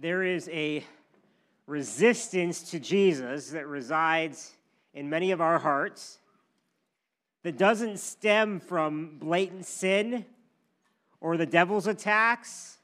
there 0.00 0.22
is 0.22 0.48
a 0.52 0.84
resistance 1.66 2.70
to 2.70 2.78
Jesus 2.78 3.50
that 3.50 3.66
resides 3.66 4.54
in 4.94 5.10
many 5.10 5.32
of 5.32 5.40
our 5.40 5.58
hearts 5.58 6.18
that 7.42 7.58
doesn't 7.58 7.98
stem 7.98 8.60
from 8.60 9.18
blatant 9.18 9.66
sin 9.66 10.24
or 11.20 11.36
the 11.36 11.46
devil's 11.46 11.88
attacks 11.88 12.78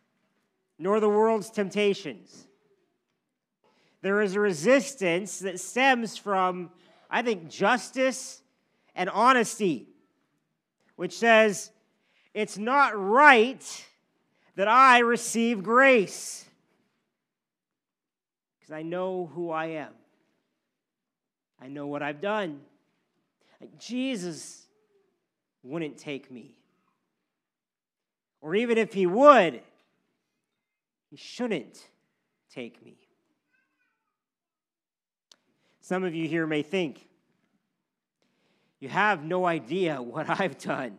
nor 0.77 0.99
the 0.99 1.09
world's 1.09 1.51
temptations. 1.51 2.49
There 4.03 4.21
is 4.21 4.35
a 4.35 4.41
resistance 4.41 5.39
that 5.39 5.61
stems 5.61 6.17
from, 6.17 6.71
I 7.09 7.23
think, 7.23 7.49
justice 7.49 8.43
and 8.97 9.09
honesty, 9.09 9.89
which 10.97 11.17
says, 11.17 11.71
it's 12.35 12.59
not 12.59 12.99
right 12.99 13.87
that 14.57 14.67
I 14.67 14.99
receive 14.99 15.63
grace 15.63 16.45
because 18.65 18.79
I 18.79 18.83
know 18.83 19.31
who 19.35 19.51
I 19.51 19.67
am. 19.67 19.93
I 21.61 21.69
know 21.69 21.87
what 21.87 22.03
I've 22.03 22.23
done. 22.23 22.61
Jesus 23.79 24.63
wouldn't 25.63 25.99
take 25.99 26.31
me. 26.31 26.57
Or 28.41 28.55
even 28.55 28.79
if 28.79 28.95
he 28.95 29.05
would, 29.05 29.61
he 31.11 31.17
shouldn't 31.17 31.79
take 32.55 32.83
me. 32.83 32.97
Some 35.83 36.03
of 36.03 36.15
you 36.15 36.27
here 36.27 36.47
may 36.47 36.63
think, 36.63 37.07
you 38.81 38.89
have 38.89 39.23
no 39.23 39.45
idea 39.45 40.01
what 40.01 40.31
I've 40.41 40.57
done. 40.57 40.97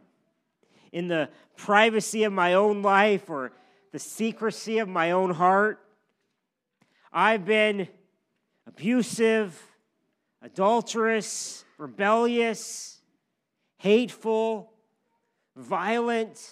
In 0.92 1.08
the 1.08 1.30
privacy 1.58 2.26
of 2.26 2.34
my 2.34 2.54
own 2.54 2.84
life 2.84 3.28
or 3.28 3.54
the 3.92 3.98
secrecy 3.98 4.78
of 4.78 4.88
my 4.88 5.10
own 5.12 5.32
heart, 5.32 5.80
I've 7.18 7.46
been 7.46 7.88
abusive, 8.68 9.58
adulterous, 10.42 11.64
rebellious, 11.78 13.00
hateful, 13.78 14.74
violent, 15.56 16.52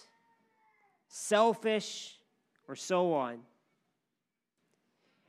selfish, 1.10 2.18
or 2.70 2.78
so 2.78 3.14
on. 3.14 3.40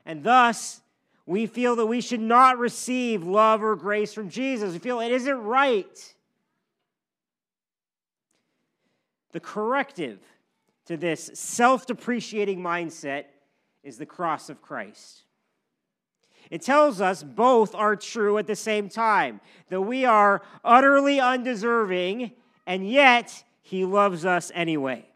And 0.07 0.23
thus, 0.23 0.81
we 1.27 1.47
feel 1.47 1.75
that 1.77 1.87
we 1.87 2.01
should 2.01 2.21
not 2.21 2.59
receive 2.59 3.25
love 3.25 3.61
or 3.61 3.75
grace 3.75 4.15
from 4.15 4.29
Jesus. 4.29 4.73
We 4.73 4.79
feel 4.79 5.01
it 5.01 5.11
isn't 5.11 5.43
right. 5.43 6.15
The 9.33 9.41
corrective 9.41 10.21
to 10.87 10.97
this 10.97 11.29
self 11.35 11.87
depreciating 11.87 12.61
mindset 12.61 13.25
is 13.85 13.99
the 13.99 14.07
cross 14.07 14.49
of 14.51 14.63
Christ. 14.63 15.21
It 16.51 16.63
tells 16.63 17.01
us 17.01 17.23
both 17.23 17.75
are 17.75 17.97
true 17.97 18.39
at 18.39 18.47
the 18.47 18.57
same 18.57 18.89
time 18.89 19.41
that 19.69 19.83
we 19.83 20.05
are 20.05 20.43
utterly 20.65 21.21
undeserving, 21.21 22.33
and 22.67 22.89
yet 22.89 23.45
He 23.63 23.85
loves 23.85 24.25
us 24.25 24.51
anyway. 24.55 25.07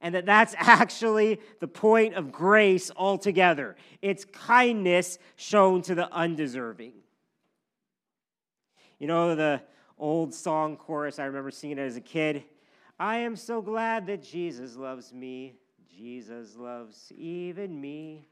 And 0.00 0.14
that 0.14 0.26
that's 0.26 0.54
actually 0.58 1.40
the 1.60 1.68
point 1.68 2.14
of 2.14 2.32
grace 2.32 2.90
altogether. 2.96 3.76
It's 4.02 4.24
kindness 4.24 5.18
shown 5.36 5.82
to 5.82 5.94
the 5.94 6.10
undeserving. 6.12 6.92
You 8.98 9.06
know, 9.06 9.34
the 9.34 9.60
old 9.98 10.34
song 10.34 10.76
chorus, 10.76 11.18
I 11.18 11.24
remember 11.24 11.50
singing 11.50 11.78
it 11.78 11.82
as 11.82 11.96
a 11.96 12.00
kid. 12.00 12.44
I 12.98 13.18
am 13.18 13.36
so 13.36 13.60
glad 13.60 14.06
that 14.06 14.22
Jesus 14.22 14.74
loves 14.76 15.12
me. 15.12 15.54
Jesus 15.96 16.56
loves 16.56 17.10
even 17.16 17.80
me. 17.80 18.28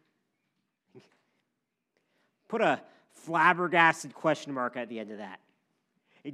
Put 2.49 2.61
a 2.61 2.81
flabbergasted 3.13 4.15
question 4.15 4.53
mark 4.53 4.77
at 4.77 4.89
the 4.89 4.99
end 4.99 5.11
of 5.11 5.19
that. 5.19 5.41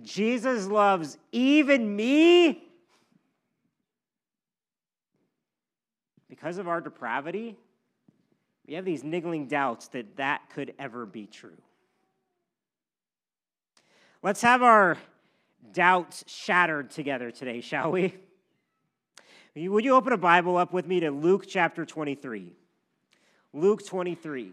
Jesus 0.02 0.66
loves 0.66 1.18
even 1.32 1.94
me? 1.94 2.64
Because 6.28 6.58
of 6.58 6.68
our 6.68 6.80
depravity, 6.80 7.56
we 8.66 8.74
have 8.74 8.84
these 8.84 9.02
niggling 9.02 9.46
doubts 9.46 9.88
that 9.88 10.16
that 10.16 10.42
could 10.50 10.74
ever 10.78 11.06
be 11.06 11.26
true. 11.26 11.58
Let's 14.22 14.42
have 14.42 14.62
our 14.62 14.96
doubts 15.72 16.24
shattered 16.26 16.90
together 16.90 17.30
today, 17.30 17.60
shall 17.60 17.90
we? 17.90 18.14
Would 19.56 19.84
you 19.84 19.96
open 19.96 20.12
a 20.12 20.16
Bible 20.16 20.56
up 20.56 20.72
with 20.72 20.86
me 20.86 21.00
to 21.00 21.10
Luke 21.10 21.44
chapter 21.48 21.84
23? 21.84 22.52
Luke 23.52 23.84
23. 23.84 24.52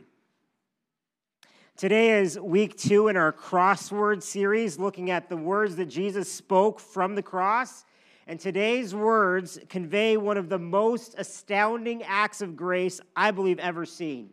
Today 1.76 2.20
is 2.20 2.40
week 2.40 2.76
two 2.76 3.08
in 3.08 3.16
our 3.16 3.32
crossword 3.32 4.24
series, 4.24 4.80
looking 4.80 5.12
at 5.12 5.30
the 5.30 5.38
words 5.38 5.76
that 5.76 5.86
Jesus 5.86 6.32
spoke 6.32 6.80
from 6.80 7.14
the 7.14 7.22
cross. 7.22 7.86
And 8.26 8.40
today's 8.40 8.96
words 8.96 9.60
convey 9.70 10.18
one 10.18 10.36
of 10.36 10.50
the 10.50 10.58
most 10.58 11.14
astounding 11.20 12.02
acts 12.02 12.42
of 12.42 12.56
grace 12.56 13.00
I 13.16 13.30
believe 13.30 13.60
ever 13.60 13.86
seen. 13.86 14.32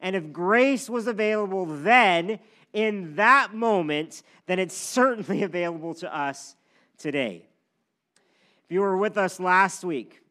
And 0.00 0.16
if 0.16 0.32
grace 0.32 0.90
was 0.90 1.06
available 1.06 1.64
then, 1.64 2.40
in 2.72 3.14
that 3.14 3.54
moment, 3.54 4.24
then 4.46 4.58
it's 4.58 4.76
certainly 4.76 5.42
available 5.44 5.94
to 5.94 6.12
us 6.12 6.56
today. 6.98 7.46
If 8.64 8.72
you 8.72 8.80
were 8.80 8.96
with 8.96 9.16
us 9.18 9.38
last 9.40 9.84
week, 9.84 10.22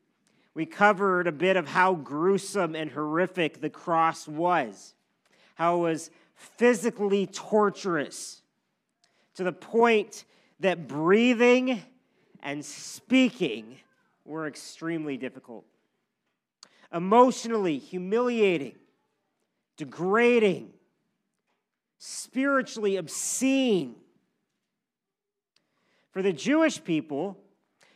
we 0.53 0.65
covered 0.65 1.27
a 1.27 1.31
bit 1.31 1.57
of 1.57 1.67
how 1.67 1.95
gruesome 1.95 2.75
and 2.75 2.91
horrific 2.91 3.61
the 3.61 3.69
cross 3.69 4.27
was 4.27 4.93
how 5.55 5.77
it 5.77 5.81
was 5.81 6.11
physically 6.35 7.27
torturous 7.27 8.41
to 9.35 9.43
the 9.43 9.51
point 9.51 10.25
that 10.59 10.87
breathing 10.87 11.81
and 12.41 12.63
speaking 12.63 13.77
were 14.25 14.47
extremely 14.47 15.17
difficult. 15.17 15.65
Emotionally 16.93 17.77
humiliating, 17.77 18.75
degrading, 19.77 20.71
spiritually 21.97 22.97
obscene. 22.97 23.95
For 26.11 26.21
the 26.21 26.33
Jewish 26.33 26.83
people, 26.83 27.37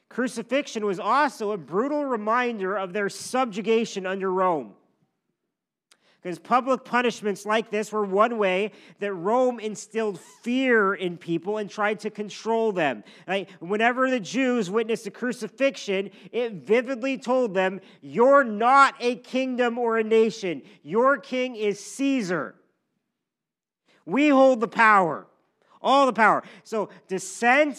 crucifixion 0.10 0.86
was 0.86 1.00
also 1.00 1.52
a 1.52 1.58
brutal 1.58 2.06
reminder 2.06 2.76
of 2.76 2.94
their 2.94 3.10
subjugation 3.10 4.06
under 4.06 4.32
Rome. 4.32 4.74
Because 6.22 6.40
public 6.40 6.84
punishments 6.84 7.46
like 7.46 7.70
this 7.70 7.92
were 7.92 8.04
one 8.04 8.38
way 8.38 8.72
that 9.00 9.14
Rome 9.14 9.60
instilled 9.60 10.20
fear 10.42 10.94
in 10.94 11.16
people 11.16 11.58
and 11.58 11.70
tried 11.70 12.00
to 12.02 12.10
control 12.10 12.72
them. 12.72 13.04
Like, 13.28 13.50
whenever 13.60 14.10
the 14.10 14.20
Jews 14.20 14.70
witnessed 14.70 15.06
a 15.06 15.12
crucifixion, 15.12 16.10
it 16.32 16.54
vividly 16.54 17.18
told 17.18 17.54
them, 17.54 17.80
You're 18.02 18.44
not 18.44 18.96
a 19.00 19.16
kingdom 19.18 19.78
or 19.78 20.00
a 20.00 20.04
nation. 20.04 20.64
Your 20.82 21.18
king 21.18 21.56
is 21.56 21.80
Caesar. 21.80 22.56
We 24.06 24.30
hold 24.30 24.60
the 24.60 24.68
power, 24.68 25.28
all 25.82 26.08
the 26.08 26.14
power. 26.14 26.44
So, 26.64 26.90
dissent 27.08 27.78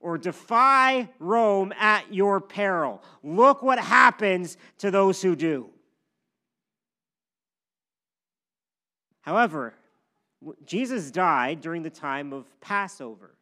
or 0.00 0.18
defy 0.18 1.08
Rome 1.18 1.72
at 1.78 2.12
your 2.12 2.40
peril. 2.40 3.02
Look 3.22 3.62
what 3.62 3.78
happens 3.78 4.56
to 4.78 4.90
those 4.90 5.20
who 5.22 5.36
do. 5.36 5.70
However, 9.20 9.74
Jesus 10.64 11.10
died 11.10 11.60
during 11.60 11.82
the 11.82 11.90
time 11.90 12.32
of 12.32 12.46
Passover, 12.60 13.36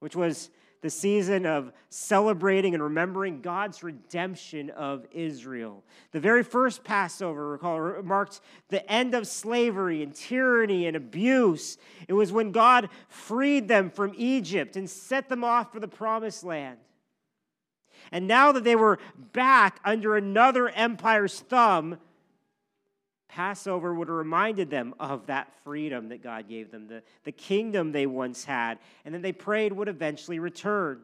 which 0.00 0.16
was 0.16 0.50
the 0.84 0.90
season 0.90 1.46
of 1.46 1.72
celebrating 1.88 2.74
and 2.74 2.82
remembering 2.82 3.40
God's 3.40 3.82
redemption 3.82 4.68
of 4.68 5.06
Israel. 5.12 5.82
The 6.12 6.20
very 6.20 6.42
first 6.42 6.84
Passover, 6.84 7.48
recall, 7.48 8.02
marked 8.02 8.42
the 8.68 8.86
end 8.92 9.14
of 9.14 9.26
slavery 9.26 10.02
and 10.02 10.14
tyranny 10.14 10.86
and 10.86 10.94
abuse. 10.94 11.78
It 12.06 12.12
was 12.12 12.32
when 12.32 12.52
God 12.52 12.90
freed 13.08 13.66
them 13.66 13.88
from 13.88 14.12
Egypt 14.18 14.76
and 14.76 14.88
set 14.90 15.30
them 15.30 15.42
off 15.42 15.72
for 15.72 15.80
the 15.80 15.88
promised 15.88 16.44
land. 16.44 16.76
And 18.12 18.26
now 18.28 18.52
that 18.52 18.64
they 18.64 18.76
were 18.76 18.98
back 19.32 19.80
under 19.86 20.18
another 20.18 20.68
empire's 20.68 21.40
thumb, 21.40 21.96
Passover 23.34 23.92
would 23.92 24.06
have 24.06 24.16
reminded 24.16 24.70
them 24.70 24.94
of 25.00 25.26
that 25.26 25.52
freedom 25.64 26.08
that 26.10 26.22
God 26.22 26.48
gave 26.48 26.70
them, 26.70 26.86
the, 26.86 27.02
the 27.24 27.32
kingdom 27.32 27.90
they 27.90 28.06
once 28.06 28.44
had, 28.44 28.78
and 29.04 29.12
that 29.12 29.22
they 29.22 29.32
prayed 29.32 29.72
would 29.72 29.88
eventually 29.88 30.38
return. 30.38 31.00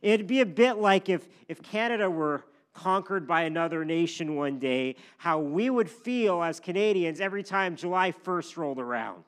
It'd 0.00 0.28
be 0.28 0.42
a 0.42 0.46
bit 0.46 0.78
like 0.78 1.08
if, 1.08 1.28
if 1.48 1.60
Canada 1.60 2.08
were 2.08 2.44
conquered 2.72 3.26
by 3.26 3.42
another 3.42 3.84
nation 3.84 4.36
one 4.36 4.60
day, 4.60 4.94
how 5.18 5.40
we 5.40 5.68
would 5.68 5.90
feel 5.90 6.40
as 6.40 6.60
Canadians 6.60 7.20
every 7.20 7.42
time 7.42 7.74
July 7.74 8.12
1st 8.12 8.56
rolled 8.56 8.78
around. 8.78 9.24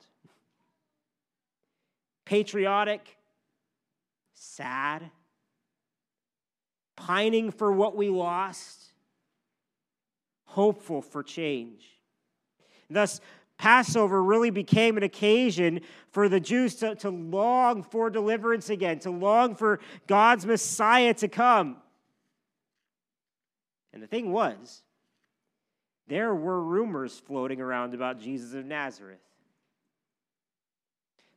Patriotic, 2.24 3.16
sad, 4.34 5.10
pining 6.94 7.50
for 7.50 7.72
what 7.72 7.96
we 7.96 8.10
lost 8.10 8.83
hopeful 10.54 11.02
for 11.02 11.22
change. 11.24 11.82
Thus, 12.88 13.20
Passover 13.58 14.22
really 14.22 14.50
became 14.50 14.96
an 14.96 15.02
occasion 15.02 15.80
for 16.12 16.28
the 16.28 16.38
Jews 16.38 16.76
to, 16.76 16.94
to 16.96 17.10
long 17.10 17.82
for 17.82 18.08
deliverance 18.08 18.70
again, 18.70 19.00
to 19.00 19.10
long 19.10 19.56
for 19.56 19.80
God's 20.06 20.46
Messiah 20.46 21.12
to 21.14 21.26
come. 21.26 21.76
And 23.92 24.00
the 24.00 24.06
thing 24.06 24.30
was, 24.30 24.82
there 26.06 26.34
were 26.34 26.62
rumors 26.62 27.18
floating 27.18 27.60
around 27.60 27.94
about 27.94 28.20
Jesus 28.20 28.54
of 28.54 28.64
Nazareth. 28.64 29.18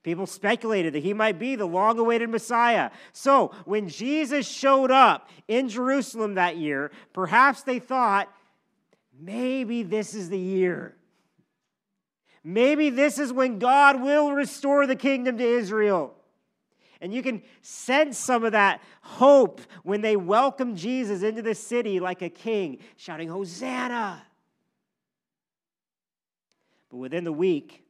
People 0.03 0.27
speculated 0.27 0.93
that 0.93 1.03
he 1.03 1.13
might 1.13 1.39
be 1.39 1.55
the 1.55 1.65
long 1.65 1.97
awaited 1.97 2.29
Messiah. 2.29 2.91
So, 3.13 3.51
when 3.65 3.89
Jesus 3.89 4.47
showed 4.47 4.91
up 4.91 5.29
in 5.47 5.69
Jerusalem 5.69 6.35
that 6.35 6.57
year, 6.57 6.91
perhaps 7.13 7.63
they 7.63 7.79
thought, 7.79 8.31
maybe 9.19 9.83
this 9.83 10.13
is 10.13 10.29
the 10.29 10.39
year. 10.39 10.95
Maybe 12.43 12.89
this 12.89 13.19
is 13.19 13.33
when 13.33 13.59
God 13.59 14.01
will 14.01 14.31
restore 14.31 14.87
the 14.87 14.95
kingdom 14.95 15.37
to 15.37 15.43
Israel. 15.43 16.13
And 17.01 17.13
you 17.13 17.21
can 17.21 17.43
sense 17.61 18.17
some 18.17 18.43
of 18.43 18.53
that 18.53 18.81
hope 19.01 19.61
when 19.83 20.01
they 20.01 20.15
welcome 20.15 20.75
Jesus 20.75 21.21
into 21.21 21.41
the 21.41 21.53
city 21.53 21.99
like 21.99 22.21
a 22.21 22.29
king, 22.29 22.79
shouting, 22.95 23.29
Hosanna! 23.29 24.23
But 26.89 26.97
within 26.97 27.23
the 27.23 27.33
week, 27.33 27.83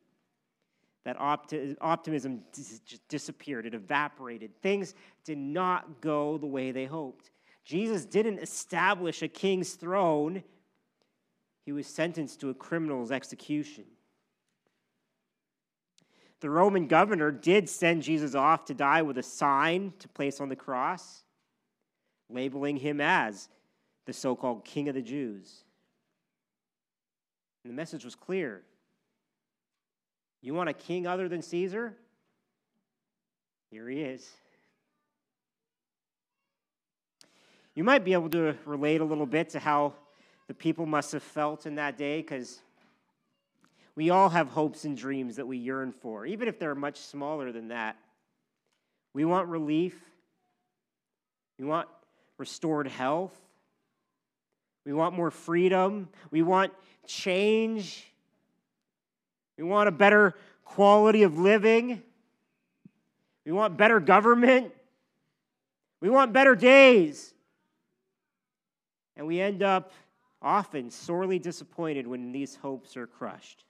that 1.03 1.17
opti- 1.19 1.77
optimism 1.79 2.41
dis- 2.51 2.81
disappeared, 3.07 3.65
it 3.65 3.73
evaporated. 3.73 4.59
Things 4.61 4.93
did 5.23 5.37
not 5.37 6.01
go 6.01 6.37
the 6.37 6.47
way 6.47 6.71
they 6.71 6.85
hoped. 6.85 7.31
Jesus 7.63 8.05
didn't 8.05 8.39
establish 8.39 9.21
a 9.21 9.27
king's 9.27 9.73
throne, 9.73 10.43
he 11.67 11.73
was 11.73 11.85
sentenced 11.85 12.39
to 12.39 12.49
a 12.49 12.53
criminal's 12.53 13.11
execution. 13.11 13.83
The 16.39 16.49
Roman 16.49 16.87
governor 16.87 17.29
did 17.29 17.67
send 17.67 18.03
Jesus 18.03 18.35
off 18.35 18.63
to 18.65 18.73
die 18.73 19.01
with 19.01 19.17
a 19.17 19.23
sign 19.23 19.91
to 19.99 20.07
place 20.07 20.39
on 20.39 20.47
the 20.47 20.55
cross, 20.55 21.23
labeling 22.29 22.77
him 22.77 23.01
as 23.01 23.49
the 24.05 24.13
so 24.13 24.33
called 24.33 24.63
King 24.63 24.87
of 24.87 24.95
the 24.95 25.01
Jews. 25.01 25.65
And 27.65 27.73
the 27.73 27.75
message 27.75 28.05
was 28.05 28.15
clear 28.15 28.61
You 30.41 30.53
want 30.53 30.69
a 30.69 30.73
king 30.73 31.05
other 31.05 31.27
than 31.27 31.41
Caesar? 31.41 31.97
Here 33.71 33.89
he 33.89 33.99
is. 33.99 34.25
You 37.75 37.83
might 37.83 38.05
be 38.05 38.13
able 38.13 38.29
to 38.29 38.55
relate 38.63 39.01
a 39.01 39.05
little 39.05 39.25
bit 39.25 39.49
to 39.49 39.59
how 39.59 39.95
the 40.47 40.53
people 40.53 40.85
must 40.85 41.11
have 41.11 41.23
felt 41.23 41.65
in 41.65 41.75
that 41.75 41.97
day 41.97 42.21
because 42.21 42.59
we 43.95 44.09
all 44.09 44.29
have 44.29 44.49
hopes 44.49 44.85
and 44.85 44.95
dreams 44.95 45.35
that 45.37 45.47
we 45.47 45.57
yearn 45.57 45.91
for, 45.91 46.25
even 46.25 46.47
if 46.47 46.59
they're 46.59 46.75
much 46.75 46.99
smaller 46.99 47.51
than 47.51 47.69
that. 47.69 47.97
We 49.13 49.25
want 49.25 49.47
relief. 49.47 49.99
We 51.57 51.65
want 51.65 51.87
restored 52.37 52.87
health. 52.87 53.35
We 54.85 54.93
want 54.93 55.15
more 55.15 55.31
freedom. 55.31 56.07
We 56.31 56.43
want 56.43 56.71
change. 57.07 58.05
We 59.57 59.63
want 59.63 59.89
a 59.89 59.91
better 59.91 60.35
quality 60.63 61.23
of 61.23 61.39
living. 61.39 62.03
We 63.45 63.51
want 63.51 63.75
better 63.75 63.99
government. 63.99 64.71
We 65.99 66.09
want 66.09 66.31
better 66.31 66.55
days. 66.55 67.33
And 69.15 69.25
we 69.25 69.41
end 69.41 69.63
up 69.63 69.91
often 70.41 70.89
sorely 70.89 71.39
disappointed 71.39 72.07
when 72.07 72.31
these 72.31 72.55
hopes 72.55 72.95
are 72.95 73.07
crushed. 73.07 73.63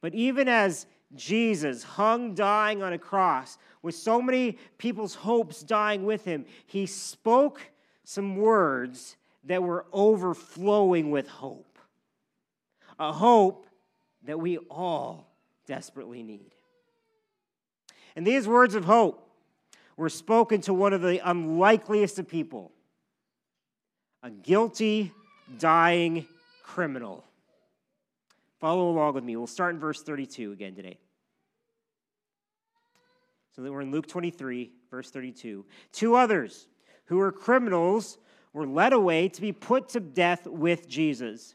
But 0.00 0.14
even 0.14 0.48
as 0.48 0.86
Jesus 1.14 1.82
hung 1.82 2.34
dying 2.34 2.82
on 2.82 2.92
a 2.92 2.98
cross, 2.98 3.58
with 3.82 3.94
so 3.94 4.20
many 4.20 4.58
people's 4.78 5.14
hopes 5.14 5.62
dying 5.62 6.04
with 6.04 6.24
him, 6.24 6.44
he 6.66 6.86
spoke 6.86 7.60
some 8.04 8.36
words 8.36 9.16
that 9.44 9.62
were 9.62 9.86
overflowing 9.92 11.10
with 11.10 11.28
hope. 11.28 11.78
A 12.98 13.12
hope 13.12 13.66
that 14.24 14.38
we 14.38 14.58
all 14.58 15.32
desperately 15.66 16.22
need. 16.22 16.54
And 18.14 18.26
these 18.26 18.46
words 18.46 18.74
of 18.74 18.84
hope 18.84 19.26
were 19.96 20.08
spoken 20.08 20.60
to 20.62 20.74
one 20.74 20.92
of 20.92 21.00
the 21.00 21.20
unlikeliest 21.28 22.18
of 22.18 22.28
people 22.28 22.72
a 24.22 24.30
guilty, 24.30 25.12
dying 25.58 26.26
criminal. 26.62 27.24
Follow 28.58 28.90
along 28.90 29.14
with 29.14 29.24
me. 29.24 29.36
We'll 29.36 29.46
start 29.46 29.74
in 29.74 29.80
verse 29.80 30.02
32 30.02 30.52
again 30.52 30.74
today. 30.74 30.98
So 33.56 33.62
that 33.62 33.72
we're 33.72 33.80
in 33.80 33.90
Luke 33.90 34.06
23, 34.06 34.70
verse 34.90 35.10
32. 35.10 35.64
Two 35.92 36.14
others 36.14 36.68
who 37.06 37.16
were 37.16 37.32
criminals 37.32 38.18
were 38.52 38.66
led 38.66 38.92
away 38.92 39.28
to 39.28 39.40
be 39.40 39.52
put 39.52 39.88
to 39.90 40.00
death 40.00 40.46
with 40.46 40.88
Jesus. 40.88 41.54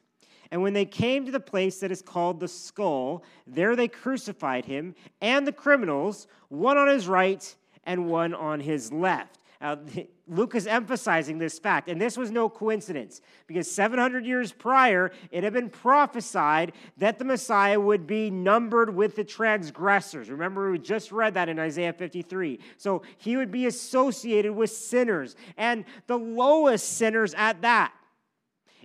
And 0.51 0.61
when 0.61 0.73
they 0.73 0.85
came 0.85 1.25
to 1.25 1.31
the 1.31 1.39
place 1.39 1.79
that 1.79 1.91
is 1.91 2.01
called 2.01 2.39
the 2.39 2.47
skull, 2.47 3.23
there 3.45 3.75
they 3.75 3.87
crucified 3.87 4.65
him 4.65 4.95
and 5.21 5.45
the 5.45 5.51
criminals, 5.51 6.27
one 6.49 6.77
on 6.77 6.87
his 6.87 7.07
right 7.07 7.55
and 7.83 8.07
one 8.07 8.33
on 8.33 8.59
his 8.59 8.91
left. 8.91 9.39
Uh, 9.61 9.77
Luke 10.27 10.55
is 10.55 10.65
emphasizing 10.65 11.37
this 11.37 11.59
fact, 11.59 11.87
and 11.87 12.01
this 12.01 12.17
was 12.17 12.31
no 12.31 12.49
coincidence 12.49 13.21
because 13.47 13.69
700 13.69 14.25
years 14.25 14.51
prior, 14.51 15.11
it 15.31 15.43
had 15.43 15.53
been 15.53 15.69
prophesied 15.69 16.73
that 16.97 17.19
the 17.19 17.25
Messiah 17.25 17.79
would 17.79 18.07
be 18.07 18.31
numbered 18.31 18.93
with 18.93 19.15
the 19.15 19.23
transgressors. 19.23 20.29
Remember, 20.29 20.71
we 20.71 20.79
just 20.79 21.11
read 21.11 21.35
that 21.35 21.49
in 21.49 21.59
Isaiah 21.59 21.93
53. 21.93 22.59
So 22.77 23.03
he 23.17 23.37
would 23.37 23.51
be 23.51 23.67
associated 23.67 24.53
with 24.53 24.71
sinners, 24.71 25.35
and 25.57 25.85
the 26.07 26.17
lowest 26.17 26.97
sinners 26.97 27.33
at 27.35 27.61
that. 27.61 27.93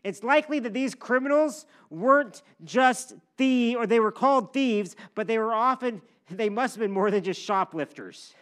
It's 0.05 0.23
likely 0.23 0.61
that 0.61 0.73
these 0.73 0.95
criminals 0.95 1.67
weren't 1.91 2.43
just 2.65 3.15
thieves, 3.37 3.77
or 3.77 3.87
they 3.87 4.01
were 4.01 4.13
called 4.13 4.53
thieves, 4.53 4.97
but 5.15 5.27
they 5.27 5.39
were 5.39 5.53
often, 5.53 6.01
they 6.31 6.49
must 6.49 6.75
have 6.75 6.81
been 6.81 6.93
more 6.93 7.11
than 7.11 7.23
just 7.23 7.41
shoplifters. 7.41 8.35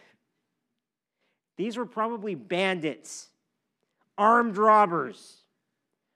These 1.59 1.75
were 1.75 1.85
probably 1.85 2.35
bandits, 2.35 3.27
armed 4.17 4.55
robbers, 4.55 5.41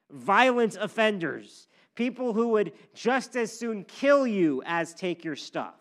violent 0.09 0.77
offenders, 0.79 1.67
people 1.95 2.31
who 2.31 2.47
would 2.47 2.71
just 2.93 3.35
as 3.35 3.51
soon 3.51 3.83
kill 3.83 4.25
you 4.25 4.63
as 4.65 4.93
take 4.93 5.25
your 5.25 5.35
stuff. 5.35 5.75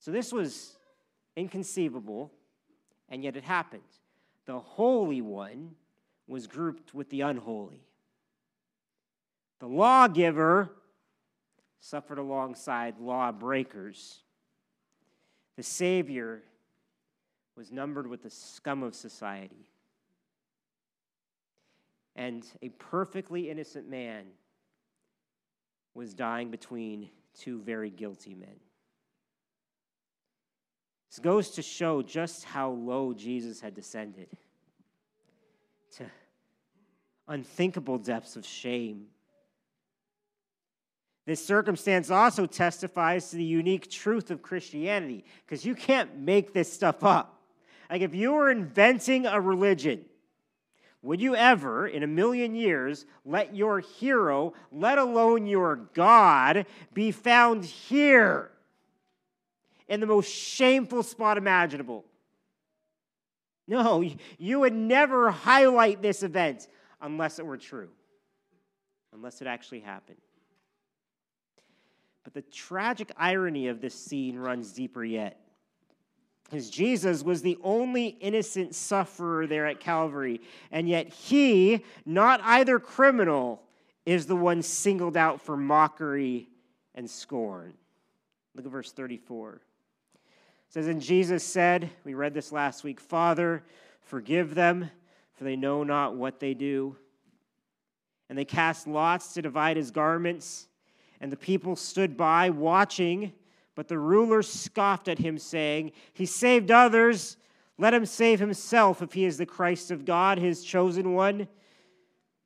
So 0.00 0.10
this 0.10 0.34
was 0.34 0.76
inconceivable, 1.34 2.30
and 3.08 3.24
yet 3.24 3.36
it 3.36 3.44
happened. 3.44 3.80
The 4.44 4.58
Holy 4.58 5.22
One 5.22 5.70
was 6.26 6.46
grouped 6.46 6.92
with 6.92 7.08
the 7.08 7.22
unholy. 7.22 7.86
The 9.60 9.68
lawgiver 9.68 10.72
suffered 11.80 12.18
alongside 12.18 13.00
lawbreakers. 13.00 14.23
The 15.56 15.62
Savior 15.62 16.42
was 17.56 17.70
numbered 17.70 18.06
with 18.06 18.22
the 18.22 18.30
scum 18.30 18.82
of 18.82 18.94
society. 18.94 19.68
And 22.16 22.44
a 22.62 22.68
perfectly 22.70 23.50
innocent 23.50 23.88
man 23.88 24.24
was 25.94 26.14
dying 26.14 26.50
between 26.50 27.10
two 27.38 27.60
very 27.60 27.90
guilty 27.90 28.34
men. 28.34 28.56
This 31.10 31.18
goes 31.20 31.50
to 31.50 31.62
show 31.62 32.02
just 32.02 32.44
how 32.44 32.70
low 32.70 33.12
Jesus 33.14 33.60
had 33.60 33.74
descended 33.74 34.28
to 35.96 36.06
unthinkable 37.28 37.98
depths 37.98 38.34
of 38.34 38.44
shame 38.44 39.06
this 41.26 41.44
circumstance 41.44 42.10
also 42.10 42.46
testifies 42.46 43.30
to 43.30 43.36
the 43.36 43.44
unique 43.44 43.90
truth 43.90 44.30
of 44.30 44.42
Christianity 44.42 45.24
because 45.46 45.64
you 45.64 45.74
can't 45.74 46.18
make 46.18 46.52
this 46.52 46.70
stuff 46.70 47.02
up. 47.02 47.40
Like, 47.90 48.02
if 48.02 48.14
you 48.14 48.32
were 48.32 48.50
inventing 48.50 49.26
a 49.26 49.40
religion, 49.40 50.04
would 51.00 51.20
you 51.20 51.34
ever, 51.34 51.86
in 51.86 52.02
a 52.02 52.06
million 52.06 52.54
years, 52.54 53.06
let 53.24 53.54
your 53.54 53.80
hero, 53.80 54.54
let 54.72 54.98
alone 54.98 55.46
your 55.46 55.76
God, 55.94 56.66
be 56.92 57.10
found 57.10 57.64
here 57.64 58.50
in 59.88 60.00
the 60.00 60.06
most 60.06 60.30
shameful 60.30 61.02
spot 61.02 61.38
imaginable? 61.38 62.04
No, 63.66 64.04
you 64.38 64.60
would 64.60 64.74
never 64.74 65.30
highlight 65.30 66.02
this 66.02 66.22
event 66.22 66.68
unless 67.00 67.38
it 67.38 67.46
were 67.46 67.56
true, 67.56 67.88
unless 69.12 69.40
it 69.40 69.46
actually 69.46 69.80
happened. 69.80 70.18
The 72.34 72.42
tragic 72.42 73.12
irony 73.16 73.68
of 73.68 73.80
this 73.80 73.94
scene 73.94 74.36
runs 74.36 74.72
deeper 74.72 75.04
yet. 75.04 75.40
Because 76.44 76.68
Jesus 76.68 77.22
was 77.22 77.42
the 77.42 77.56
only 77.62 78.08
innocent 78.08 78.74
sufferer 78.74 79.46
there 79.46 79.66
at 79.66 79.80
Calvary, 79.80 80.40
and 80.70 80.88
yet 80.88 81.08
he, 81.08 81.82
not 82.04 82.40
either 82.42 82.78
criminal, 82.78 83.62
is 84.04 84.26
the 84.26 84.36
one 84.36 84.62
singled 84.62 85.16
out 85.16 85.40
for 85.40 85.56
mockery 85.56 86.48
and 86.94 87.08
scorn. 87.08 87.72
Look 88.54 88.66
at 88.66 88.70
verse 88.70 88.92
34. 88.92 89.54
It 89.54 89.60
says, 90.68 90.86
And 90.86 91.00
Jesus 91.00 91.42
said, 91.42 91.90
we 92.04 92.14
read 92.14 92.34
this 92.34 92.52
last 92.52 92.84
week, 92.84 93.00
Father, 93.00 93.62
forgive 94.02 94.54
them, 94.54 94.90
for 95.34 95.44
they 95.44 95.56
know 95.56 95.82
not 95.82 96.14
what 96.14 96.40
they 96.40 96.52
do. 96.54 96.96
And 98.28 98.38
they 98.38 98.44
cast 98.44 98.86
lots 98.86 99.34
to 99.34 99.42
divide 99.42 99.76
his 99.76 99.90
garments, 99.90 100.68
and 101.20 101.30
the 101.30 101.36
people 101.36 101.76
stood 101.76 102.16
by 102.16 102.50
watching. 102.50 103.32
But 103.74 103.88
the 103.88 103.98
ruler 103.98 104.42
scoffed 104.42 105.08
at 105.08 105.18
him, 105.18 105.38
saying, 105.38 105.92
He 106.12 106.26
saved 106.26 106.70
others. 106.70 107.36
Let 107.76 107.94
him 107.94 108.06
save 108.06 108.38
himself 108.38 109.02
if 109.02 109.12
he 109.12 109.24
is 109.24 109.36
the 109.36 109.46
Christ 109.46 109.90
of 109.90 110.04
God, 110.04 110.38
his 110.38 110.62
chosen 110.62 111.12
one. 111.12 111.48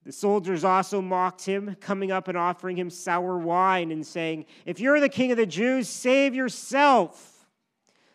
The 0.05 0.13
soldiers 0.13 0.65
also 0.65 1.03
mocked 1.03 1.45
him, 1.45 1.77
coming 1.81 2.11
up 2.11 2.29
and 2.29 2.39
offering 2.39 2.79
him 2.79 2.89
sour 2.89 3.37
wine 3.37 3.93
and 3.93 4.07
saying, 4.07 4.47
If 4.65 4.81
you're 4.81 5.01
the 5.01 5.11
king 5.11 5.31
of 5.33 5.37
the 5.37 5.45
Jews, 5.45 5.87
save 5.87 6.35
yourself. 6.35 7.47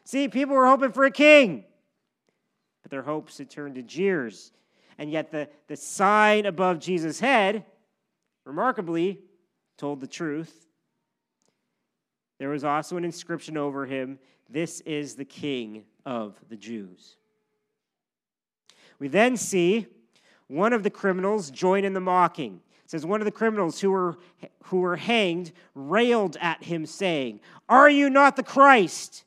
See, 0.03 0.27
people 0.27 0.55
were 0.55 0.67
hoping 0.67 0.91
for 0.91 1.05
a 1.05 1.11
king, 1.11 1.65
but 2.81 2.89
their 2.89 3.03
hopes 3.03 3.37
had 3.37 3.49
turned 3.49 3.75
to 3.75 3.83
jeers. 3.83 4.51
And 4.97 5.11
yet, 5.11 5.31
the, 5.31 5.49
the 5.67 5.75
sign 5.75 6.45
above 6.45 6.79
Jesus' 6.79 7.19
head, 7.19 7.65
remarkably, 8.45 9.19
told 9.77 10.01
the 10.01 10.07
truth. 10.07 10.67
There 12.39 12.49
was 12.49 12.63
also 12.63 12.97
an 12.97 13.05
inscription 13.05 13.57
over 13.57 13.85
him 13.85 14.19
This 14.49 14.81
is 14.81 15.15
the 15.15 15.25
King 15.25 15.83
of 16.05 16.35
the 16.49 16.57
Jews. 16.57 17.15
We 18.99 19.07
then 19.07 19.37
see 19.37 19.87
one 20.47 20.73
of 20.73 20.83
the 20.83 20.89
criminals 20.89 21.51
join 21.51 21.83
in 21.83 21.93
the 21.93 21.99
mocking. 21.99 22.61
It 22.83 22.91
says 22.91 23.05
one 23.05 23.21
of 23.21 23.25
the 23.25 23.31
criminals 23.31 23.79
who 23.79 23.91
were, 23.91 24.17
who 24.65 24.81
were 24.81 24.97
hanged 24.97 25.51
railed 25.73 26.37
at 26.39 26.63
him, 26.63 26.85
saying, 26.85 27.39
Are 27.67 27.89
you 27.89 28.09
not 28.09 28.35
the 28.35 28.43
Christ? 28.43 29.23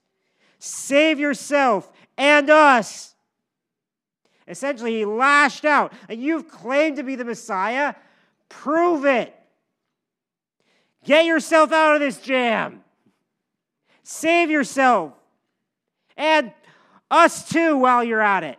Save 0.59 1.19
yourself 1.19 1.93
and 2.17 2.49
us. 2.51 3.15
Essentially, 4.49 4.99
he 4.99 5.05
lashed 5.05 5.65
out. 5.65 5.93
You've 6.09 6.49
claimed 6.49 6.97
to 6.97 7.03
be 7.03 7.17
the 7.17 7.25
Messiah. 7.25 7.95
Prove 8.49 9.05
it. 9.05 9.35
Get 11.07 11.25
yourself 11.25 11.71
out 11.71 11.95
of 11.95 12.01
this 12.01 12.21
jam. 12.21 12.83
Save 14.03 14.51
yourself. 14.51 15.13
And 16.17 16.53
us 17.09 17.49
too 17.49 17.79
while 17.79 18.03
you're 18.03 18.21
at 18.21 18.43
it. 18.43 18.59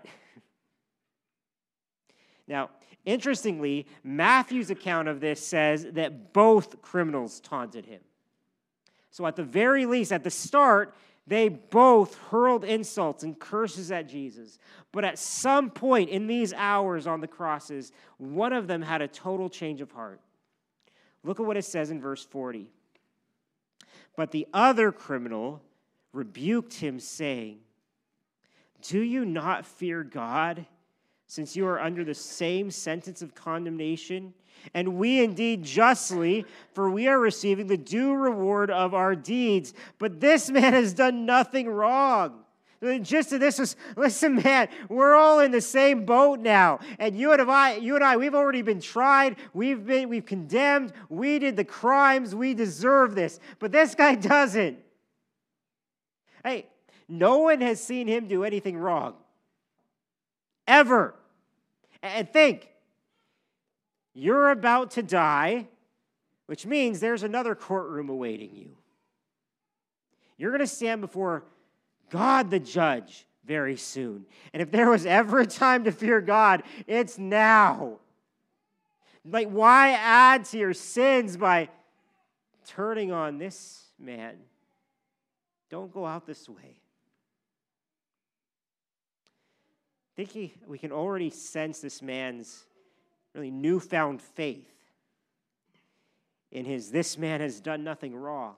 Now, 2.48 2.70
interestingly, 3.04 3.86
Matthew's 4.02 4.70
account 4.70 5.10
of 5.10 5.20
this 5.20 5.46
says 5.46 5.88
that 5.92 6.32
both 6.32 6.82
criminals 6.82 7.42
taunted 7.42 7.86
him. 7.86 8.00
So, 9.12 9.28
at 9.28 9.36
the 9.36 9.44
very 9.44 9.86
least, 9.86 10.14
at 10.14 10.24
the 10.24 10.32
start, 10.32 10.96
they 11.26 11.50
both 11.50 12.16
hurled 12.30 12.64
insults 12.64 13.24
and 13.24 13.38
curses 13.38 13.92
at 13.92 14.08
Jesus. 14.08 14.58
But 14.94 15.04
at 15.04 15.20
some 15.20 15.70
point 15.70 16.10
in 16.10 16.28
these 16.28 16.54
hours 16.54 17.08
on 17.08 17.20
the 17.20 17.28
crosses, 17.28 17.92
one 18.18 18.54
of 18.54 18.68
them 18.68 18.82
had 18.82 19.02
a 19.02 19.08
total 19.10 19.50
change 19.50 19.82
of 19.82 19.92
heart. 19.92 20.22
Look 21.28 21.42
at 21.42 21.46
what 21.46 21.58
it 21.58 21.66
says 21.66 21.92
in 21.92 22.00
verse 22.00 22.24
40. 22.24 22.72
But 24.16 24.32
the 24.32 24.48
other 24.54 24.94
criminal 24.94 25.62
rebuked 26.14 26.76
him, 26.76 27.02
saying, 27.02 27.60
Do 28.82 29.02
you 29.02 29.26
not 29.26 29.66
fear 29.66 30.06
God, 30.06 30.66
since 31.28 31.54
you 31.54 31.68
are 31.68 31.82
under 31.82 32.06
the 32.06 32.16
same 32.16 32.72
sentence 32.72 33.22
of 33.22 33.36
condemnation? 33.36 34.34
And 34.74 34.96
we 34.96 35.22
indeed 35.22 35.64
justly, 35.64 36.46
for 36.72 36.90
we 36.90 37.10
are 37.10 37.20
receiving 37.20 37.68
the 37.68 37.78
due 37.78 38.14
reward 38.14 38.72
of 38.72 38.94
our 38.94 39.14
deeds. 39.14 39.74
But 40.00 40.22
this 40.22 40.50
man 40.50 40.72
has 40.72 40.94
done 40.94 41.26
nothing 41.26 41.68
wrong. 41.68 42.46
The 42.80 43.00
gist 43.00 43.34
of 43.34 43.40
this 43.40 43.60
is 43.60 43.76
listen, 43.96 44.36
man, 44.36 44.70
we're 44.88 45.16
all 45.16 45.40
in 45.40 45.52
the 45.52 45.62
same 45.62 46.06
boat 46.06 46.40
now. 46.40 46.80
And 47.00 47.18
you 47.18 47.32
and 47.32 47.42
I, 47.42 47.78
you 47.78 47.96
and 47.96 48.04
I, 48.04 48.18
we've 48.18 48.36
already 48.36 48.62
been 48.62 48.82
tried, 48.82 49.38
we've 49.54 49.86
been 49.86 50.10
we've 50.10 50.26
condemned, 50.26 50.94
we 51.10 51.40
did 51.40 51.56
the 51.56 51.64
crimes, 51.64 52.36
we 52.36 52.54
deserve 52.54 53.16
this. 53.16 53.40
But 53.60 53.72
this 53.72 53.96
guy 53.96 54.16
doesn't. 54.16 54.78
Hey, 56.44 56.68
no 57.08 57.40
one 57.40 57.62
has 57.62 57.82
seen 57.82 58.08
him 58.08 58.28
do 58.28 58.44
anything 58.44 58.78
wrong. 58.78 59.16
Ever. 60.68 61.16
And 62.04 62.32
think, 62.32 62.70
you're 64.14 64.52
about 64.52 64.92
to 64.92 65.04
die, 65.04 65.68
which 66.46 66.66
means 66.66 67.00
there's 67.00 67.24
another 67.24 67.56
courtroom 67.56 68.10
awaiting 68.10 68.56
you. 68.56 68.78
You're 70.38 70.52
going 70.52 70.60
to 70.60 70.68
stand 70.68 71.02
before 71.02 71.44
God 72.10 72.50
the 72.50 72.60
judge 72.60 73.26
very 73.46 73.78
soon. 73.78 74.26
And 74.54 74.62
if 74.62 74.72
there 74.72 74.90
was 74.90 75.06
ever 75.06 75.40
a 75.40 75.48
time 75.48 75.86
to 75.86 75.92
fear 75.92 76.22
God, 76.22 76.64
it's 76.86 77.18
now. 77.18 78.00
Like, 79.26 79.50
why 79.50 79.92
add 79.92 80.46
to 80.46 80.58
your 80.58 80.74
sins 80.74 81.38
by 81.38 81.70
turning 82.66 83.12
on 83.12 83.38
this 83.38 83.84
man? 84.00 84.36
Don't 85.70 85.94
go 85.94 86.06
out 86.06 86.26
this 86.26 86.48
way. 86.48 86.80
I 90.14 90.16
think 90.16 90.32
he, 90.32 90.54
we 90.66 90.78
can 90.78 90.92
already 90.92 91.30
sense 91.30 91.80
this 91.80 92.02
man's 92.02 92.66
really 93.34 93.52
newfound 93.52 94.22
faith 94.22 94.74
in 96.52 96.66
his, 96.66 96.90
this 96.90 97.18
man 97.18 97.42
has 97.42 97.60
done 97.60 97.84
nothing 97.84 98.16
wrong. 98.16 98.56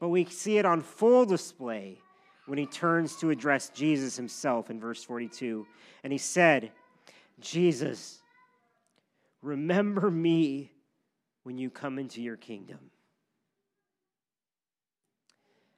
But 0.00 0.08
we 0.08 0.24
see 0.24 0.56
it 0.56 0.64
on 0.64 0.80
full 0.80 1.26
display 1.26 1.98
when 2.46 2.58
he 2.58 2.66
turns 2.66 3.16
to 3.16 3.30
address 3.30 3.68
Jesus 3.68 4.16
himself 4.16 4.70
in 4.70 4.80
verse 4.80 5.04
42. 5.04 5.66
And 6.02 6.12
he 6.12 6.18
said, 6.18 6.72
Jesus, 7.38 8.20
remember 9.42 10.10
me 10.10 10.72
when 11.44 11.58
you 11.58 11.70
come 11.70 11.98
into 11.98 12.22
your 12.22 12.36
kingdom. 12.36 12.78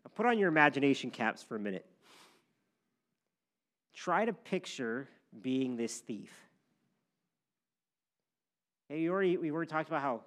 Now 0.04 0.12
put 0.14 0.24
on 0.24 0.38
your 0.38 0.48
imagination 0.48 1.10
caps 1.10 1.42
for 1.42 1.56
a 1.56 1.60
minute. 1.60 1.84
Try 3.94 4.24
to 4.24 4.32
picture 4.32 5.08
being 5.42 5.76
this 5.76 5.98
thief. 5.98 6.32
Hey, 8.88 9.00
we 9.00 9.10
already, 9.10 9.36
we 9.36 9.50
already 9.50 9.70
talked 9.70 9.88
about 9.88 10.02
how 10.02 10.20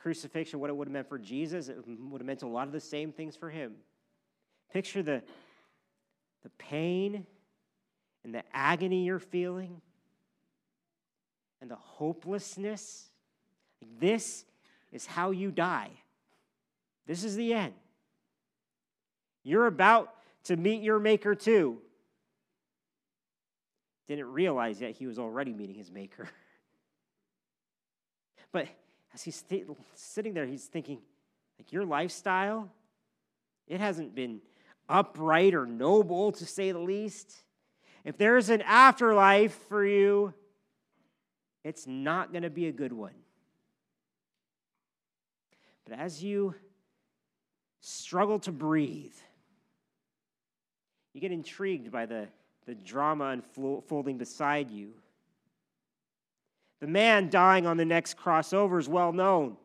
crucifixion, 0.00 0.60
what 0.60 0.70
it 0.70 0.76
would 0.76 0.88
have 0.88 0.92
meant 0.92 1.08
for 1.08 1.18
Jesus, 1.18 1.68
it 1.68 1.76
would 1.86 2.20
have 2.20 2.26
meant 2.26 2.42
a 2.42 2.46
lot 2.46 2.66
of 2.66 2.72
the 2.72 2.80
same 2.80 3.12
things 3.12 3.36
for 3.36 3.50
him. 3.50 3.74
Picture 4.72 5.02
the, 5.02 5.22
the 6.42 6.50
pain 6.58 7.26
and 8.24 8.34
the 8.34 8.42
agony 8.52 9.04
you're 9.04 9.18
feeling 9.18 9.80
and 11.60 11.70
the 11.70 11.76
hopelessness. 11.76 13.08
This 13.98 14.44
is 14.92 15.06
how 15.06 15.30
you 15.30 15.50
die. 15.50 15.90
This 17.06 17.24
is 17.24 17.36
the 17.36 17.54
end. 17.54 17.74
You're 19.42 19.66
about 19.66 20.14
to 20.44 20.56
meet 20.56 20.82
your 20.82 20.98
Maker 20.98 21.34
too. 21.34 21.78
Didn't 24.06 24.32
realize 24.32 24.80
yet 24.80 24.92
he 24.92 25.06
was 25.06 25.18
already 25.18 25.52
meeting 25.52 25.76
his 25.76 25.90
Maker. 25.90 26.28
but 28.52 28.68
as 29.18 29.24
he's 29.24 29.44
sitting 29.94 30.32
there, 30.32 30.46
he's 30.46 30.66
thinking, 30.66 31.00
like, 31.58 31.72
your 31.72 31.84
lifestyle, 31.84 32.70
it 33.66 33.80
hasn't 33.80 34.14
been 34.14 34.40
upright 34.88 35.54
or 35.54 35.66
noble, 35.66 36.30
to 36.30 36.46
say 36.46 36.70
the 36.70 36.78
least. 36.78 37.34
If 38.04 38.16
there's 38.16 38.48
an 38.48 38.62
afterlife 38.62 39.58
for 39.68 39.84
you, 39.84 40.34
it's 41.64 41.86
not 41.86 42.30
going 42.30 42.44
to 42.44 42.50
be 42.50 42.68
a 42.68 42.72
good 42.72 42.92
one. 42.92 43.14
But 45.84 45.98
as 45.98 46.22
you 46.22 46.54
struggle 47.80 48.38
to 48.40 48.52
breathe, 48.52 49.16
you 51.12 51.20
get 51.20 51.32
intrigued 51.32 51.90
by 51.90 52.06
the, 52.06 52.28
the 52.66 52.74
drama 52.76 53.36
unfolding 53.56 54.16
beside 54.16 54.70
you. 54.70 54.92
The 56.80 56.86
man 56.86 57.28
dying 57.28 57.66
on 57.66 57.76
the 57.76 57.84
next 57.84 58.16
crossover 58.16 58.78
is 58.78 58.88
well 58.88 59.12
known, 59.12 59.56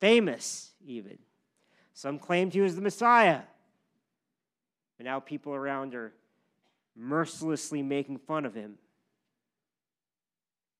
famous 0.00 0.72
even. 0.84 1.18
Some 1.94 2.18
claimed 2.18 2.54
he 2.54 2.60
was 2.60 2.76
the 2.76 2.82
Messiah. 2.82 3.40
But 4.96 5.04
now 5.04 5.20
people 5.20 5.54
around 5.54 5.94
are 5.94 6.12
mercilessly 6.96 7.82
making 7.82 8.18
fun 8.18 8.44
of 8.44 8.54
him. 8.54 8.78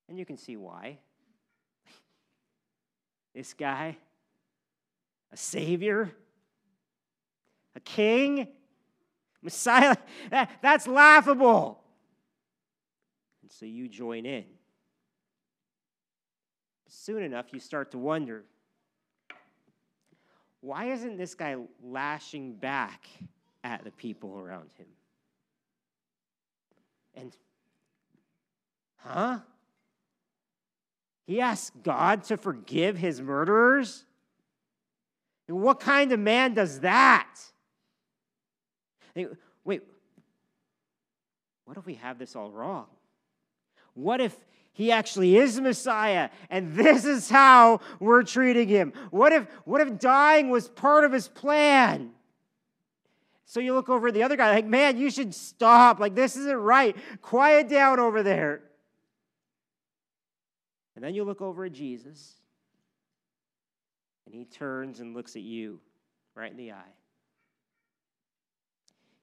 And 0.08 0.18
you 0.18 0.24
can 0.24 0.36
see 0.36 0.56
why. 0.56 0.98
this 3.34 3.54
guy, 3.54 3.96
a 5.32 5.36
savior, 5.36 6.10
a 7.76 7.80
king, 7.80 8.48
Messiah, 9.42 9.96
that, 10.30 10.50
that's 10.62 10.88
laughable. 10.88 11.80
And 13.42 13.52
so 13.52 13.66
you 13.66 13.88
join 13.88 14.26
in. 14.26 14.44
Soon 16.88 17.22
enough, 17.22 17.46
you 17.52 17.60
start 17.60 17.90
to 17.92 17.98
wonder 17.98 18.44
why 20.60 20.86
isn't 20.86 21.16
this 21.16 21.34
guy 21.34 21.56
lashing 21.82 22.54
back 22.54 23.06
at 23.62 23.84
the 23.84 23.90
people 23.90 24.38
around 24.38 24.70
him? 24.76 24.86
And, 27.14 27.36
huh? 28.96 29.38
He 31.26 31.40
asked 31.40 31.82
God 31.82 32.24
to 32.24 32.36
forgive 32.36 32.96
his 32.96 33.20
murderers? 33.20 34.04
And 35.46 35.60
what 35.60 35.80
kind 35.80 36.10
of 36.12 36.18
man 36.18 36.54
does 36.54 36.80
that? 36.80 37.28
Wait, 39.14 39.82
what 41.64 41.76
if 41.76 41.84
we 41.84 41.94
have 41.94 42.18
this 42.18 42.34
all 42.34 42.50
wrong? 42.50 42.86
What 43.94 44.20
if 44.20 44.36
he 44.78 44.92
actually 44.92 45.36
is 45.36 45.60
Messiah 45.60 46.30
and 46.50 46.72
this 46.72 47.04
is 47.04 47.28
how 47.28 47.80
we're 47.98 48.22
treating 48.22 48.68
him? 48.68 48.92
What 49.10 49.32
if, 49.32 49.48
what 49.64 49.80
if 49.80 49.98
dying 49.98 50.50
was 50.50 50.68
part 50.68 51.02
of 51.02 51.10
his 51.10 51.26
plan? 51.26 52.12
So 53.44 53.58
you 53.58 53.74
look 53.74 53.88
over 53.88 54.06
at 54.06 54.14
the 54.14 54.22
other 54.22 54.36
guy, 54.36 54.54
like, 54.54 54.66
man, 54.66 54.96
you 54.96 55.10
should 55.10 55.34
stop. 55.34 55.98
Like, 55.98 56.14
this 56.14 56.36
isn't 56.36 56.56
right. 56.56 56.96
Quiet 57.22 57.68
down 57.68 57.98
over 57.98 58.22
there. 58.22 58.60
And 60.94 61.02
then 61.02 61.12
you 61.12 61.24
look 61.24 61.42
over 61.42 61.64
at 61.64 61.72
Jesus, 61.72 62.34
and 64.26 64.34
he 64.34 64.44
turns 64.44 65.00
and 65.00 65.12
looks 65.12 65.34
at 65.34 65.42
you 65.42 65.80
right 66.36 66.52
in 66.52 66.56
the 66.56 66.70
eye. 66.70 66.94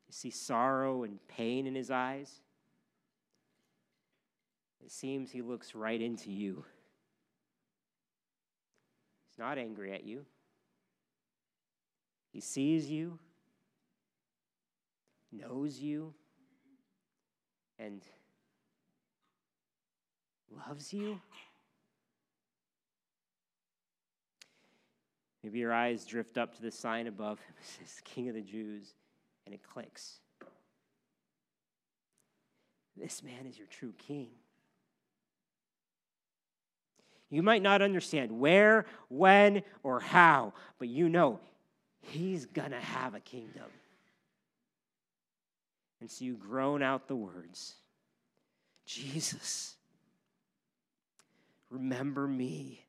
You 0.08 0.12
see 0.12 0.32
sorrow 0.32 1.04
and 1.04 1.18
pain 1.30 1.66
in 1.66 1.76
his 1.76 1.92
eyes. 1.92 2.42
It 4.86 4.92
seems 4.92 5.32
he 5.32 5.42
looks 5.42 5.74
right 5.76 6.00
into 6.00 6.32
you. 6.32 6.64
He's 9.28 9.40
not 9.40 9.58
angry 9.58 9.92
at 9.92 10.06
you, 10.06 10.26
he 12.32 12.40
sees 12.40 12.90
you 12.90 13.20
knows 15.32 15.80
you 15.80 16.14
and 17.80 18.02
loves 20.68 20.94
you? 20.94 21.20
Maybe 25.44 25.60
your 25.60 25.74
eyes 25.74 26.06
drift 26.06 26.38
up 26.38 26.56
to 26.56 26.62
the 26.62 26.72
sign 26.72 27.08
above 27.08 27.40
him. 27.40 27.54
It 27.62 27.88
says 27.88 28.02
King 28.04 28.30
of 28.30 28.36
the 28.36 28.42
Jews, 28.42 28.94
and 29.46 29.54
it 29.54 29.62
clicks. 29.62 30.20
This 32.98 33.22
man 33.22 33.46
is 33.48 33.58
your 33.58 33.68
true 33.68 33.94
king. 33.98 34.30
You 37.30 37.44
might 37.44 37.62
not 37.62 37.82
understand 37.82 38.32
where, 38.32 38.86
when, 39.10 39.64
or 39.84 40.00
how, 40.00 40.54
but 40.80 40.88
you 40.88 41.10
know 41.10 41.40
he's 42.02 42.46
going 42.46 42.72
to 42.72 42.80
have 42.80 43.16
a 43.16 43.20
kingdom. 43.20 43.66
And 46.02 46.10
so 46.10 46.26
you 46.26 46.36
groan 46.36 46.84
out 46.84 47.08
the 47.08 47.16
words 47.16 47.76
Jesus, 48.86 49.76
remember 51.72 52.28
me 52.28 52.86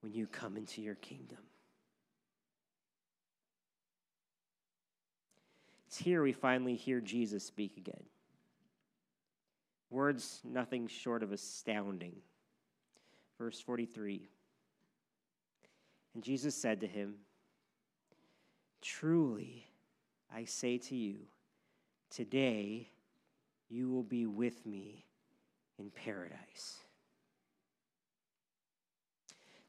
when 0.00 0.12
you 0.12 0.26
come 0.26 0.58
into 0.58 0.82
your 0.82 0.96
kingdom. 0.96 1.38
It's 5.86 5.96
here 5.96 6.22
we 6.22 6.32
finally 6.32 6.74
hear 6.74 7.00
Jesus 7.00 7.44
speak 7.44 7.78
again. 7.78 8.02
Words 9.88 10.40
nothing 10.44 10.88
short 10.88 11.22
of 11.22 11.32
astounding. 11.32 12.16
Verse 13.38 13.60
43 13.60 14.28
And 16.14 16.22
Jesus 16.22 16.54
said 16.54 16.80
to 16.80 16.86
him, 16.86 17.16
Truly, 18.82 19.66
I 20.34 20.44
say 20.44 20.78
to 20.78 20.94
you, 20.94 21.16
Today 22.10 22.88
you 23.68 23.90
will 23.90 24.02
be 24.02 24.26
with 24.26 24.64
me 24.66 25.04
in 25.78 25.90
paradise. 25.90 26.78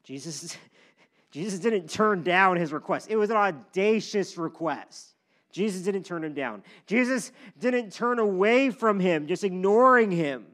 Jesus, 0.04 0.56
Jesus 1.32 1.58
didn't 1.58 1.90
turn 1.90 2.22
down 2.22 2.56
his 2.56 2.72
request. 2.72 3.08
It 3.10 3.16
was 3.16 3.30
an 3.30 3.36
audacious 3.36 4.38
request. 4.38 5.14
Jesus 5.50 5.82
didn't 5.82 6.04
turn 6.04 6.22
him 6.22 6.34
down. 6.34 6.62
Jesus 6.86 7.32
didn't 7.58 7.92
turn 7.92 8.18
away 8.18 8.70
from 8.70 9.00
him, 9.00 9.26
just 9.26 9.42
ignoring 9.42 10.10
him. 10.10 10.46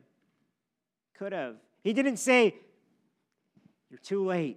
Could 1.15 1.33
have. 1.33 1.57
He 1.83 1.93
didn't 1.93 2.19
say, 2.19 2.55
You're 3.93 3.99
too 3.99 4.25
late. 4.25 4.57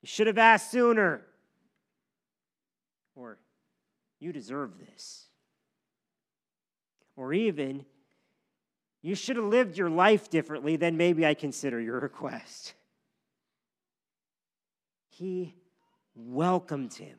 You 0.00 0.06
should 0.06 0.26
have 0.26 0.38
asked 0.38 0.70
sooner. 0.70 1.20
Or, 3.14 3.36
You 4.20 4.32
deserve 4.32 4.70
this. 4.78 5.26
Or 7.14 7.34
even, 7.34 7.84
you 9.02 9.14
should 9.14 9.36
have 9.36 9.44
lived 9.44 9.76
your 9.76 9.90
life 9.90 10.30
differently, 10.30 10.76
then 10.76 10.96
maybe 10.96 11.26
I 11.26 11.34
consider 11.34 11.78
your 11.78 12.00
request. 12.00 12.72
He 15.10 15.54
welcomed 16.16 16.94
him. 16.94 17.18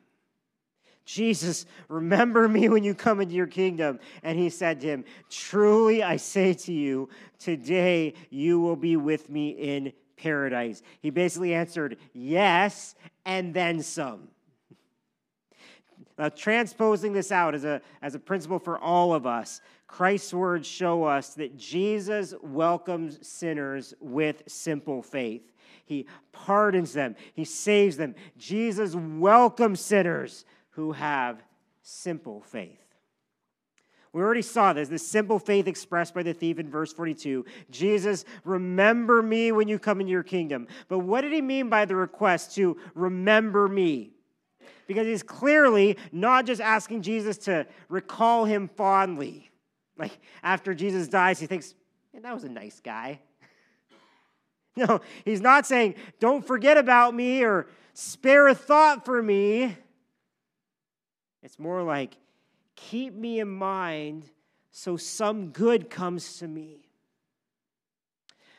Jesus, 1.06 1.68
remember 1.88 2.48
me 2.48 2.70
when 2.70 2.84
you 2.84 2.96
come 2.96 3.22
into 3.22 3.36
your 3.36 3.46
kingdom. 3.46 4.00
And 4.24 4.40
he 4.40 4.50
said 4.50 4.82
to 4.82 4.88
him, 4.88 5.06
Truly 5.30 6.02
I 6.02 6.18
say 6.18 6.56
to 6.56 6.74
you, 6.74 7.08
today 7.38 8.16
you 8.32 8.60
will 8.60 8.76
be 8.76 8.98
with 8.98 9.30
me 9.30 9.50
in 9.50 9.94
paradise. 10.18 10.82
He 11.02 11.10
basically 11.10 11.54
answered, 11.54 11.98
Yes, 12.14 12.96
and 13.26 13.54
then 13.54 13.82
some. 13.82 14.30
Now, 16.18 16.30
transposing 16.30 17.14
this 17.14 17.32
out 17.32 17.56
as 17.56 17.66
a, 17.66 17.82
as 18.02 18.16
a 18.16 18.20
principle 18.20 18.60
for 18.60 18.80
all 18.80 19.14
of 19.14 19.26
us, 19.26 19.62
Christ's 19.88 20.34
words 20.34 20.68
show 20.68 21.04
us 21.04 21.34
that 21.36 21.58
Jesus 21.58 22.34
welcomes 22.42 23.26
sinners 23.28 23.94
with 24.00 24.44
simple 24.48 25.02
faith. 25.02 25.52
He 25.86 26.08
pardons 26.32 26.94
them, 26.94 27.16
He 27.34 27.46
saves 27.46 27.98
them. 27.98 28.16
Jesus 28.38 28.96
welcomes 28.96 29.82
sinners 29.82 30.46
who 30.72 30.94
have 30.94 31.44
simple 31.82 32.42
faith. 32.42 32.85
We 34.16 34.22
already 34.22 34.44
saw 34.44 34.72
this, 34.72 34.88
this 34.88 35.06
simple 35.06 35.40
faith 35.40 35.68
expressed 35.68 36.14
by 36.14 36.24
the 36.24 36.32
thief 36.32 36.58
in 36.58 36.70
verse 36.70 36.94
42. 36.94 37.44
Jesus, 37.70 38.24
remember 38.46 39.22
me 39.22 39.52
when 39.52 39.68
you 39.68 39.78
come 39.78 40.00
into 40.00 40.14
your 40.14 40.24
kingdom. 40.24 40.70
But 40.88 41.00
what 41.00 41.20
did 41.20 41.34
he 41.34 41.42
mean 41.42 41.68
by 41.68 41.84
the 41.84 41.98
request 41.98 42.56
to 42.56 42.78
remember 42.94 43.68
me? 43.68 44.12
Because 44.88 45.06
he's 45.06 45.22
clearly 45.22 45.98
not 46.14 46.46
just 46.46 46.62
asking 46.62 47.02
Jesus 47.02 47.38
to 47.40 47.68
recall 47.90 48.46
him 48.46 48.70
fondly. 48.70 49.52
Like 49.98 50.18
after 50.42 50.74
Jesus 50.74 51.10
dies, 51.10 51.38
he 51.38 51.46
thinks, 51.46 51.76
man, 52.14 52.24
that 52.24 52.34
was 52.34 52.46
a 52.46 52.50
nice 52.50 52.80
guy. 52.80 53.20
no, 54.78 55.02
he's 55.26 55.42
not 55.42 55.66
saying, 55.66 55.96
don't 56.22 56.48
forget 56.48 56.78
about 56.78 57.14
me 57.14 57.44
or 57.44 57.68
spare 57.94 58.48
a 58.48 58.56
thought 58.56 59.04
for 59.04 59.22
me. 59.22 59.76
It's 61.44 61.60
more 61.60 61.84
like, 61.84 62.16
keep 62.76 63.14
me 63.14 63.40
in 63.40 63.50
mind 63.50 64.30
so 64.72 64.98
some 64.98 65.50
good 65.50 65.90
comes 65.90 66.40
to 66.40 66.48
me. 66.48 66.90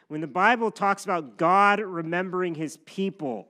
When 0.08 0.20
the 0.20 0.26
Bible 0.26 0.70
talks 0.70 1.04
about 1.04 1.36
God 1.36 1.80
remembering 1.80 2.54
his 2.54 2.76
people, 2.78 3.48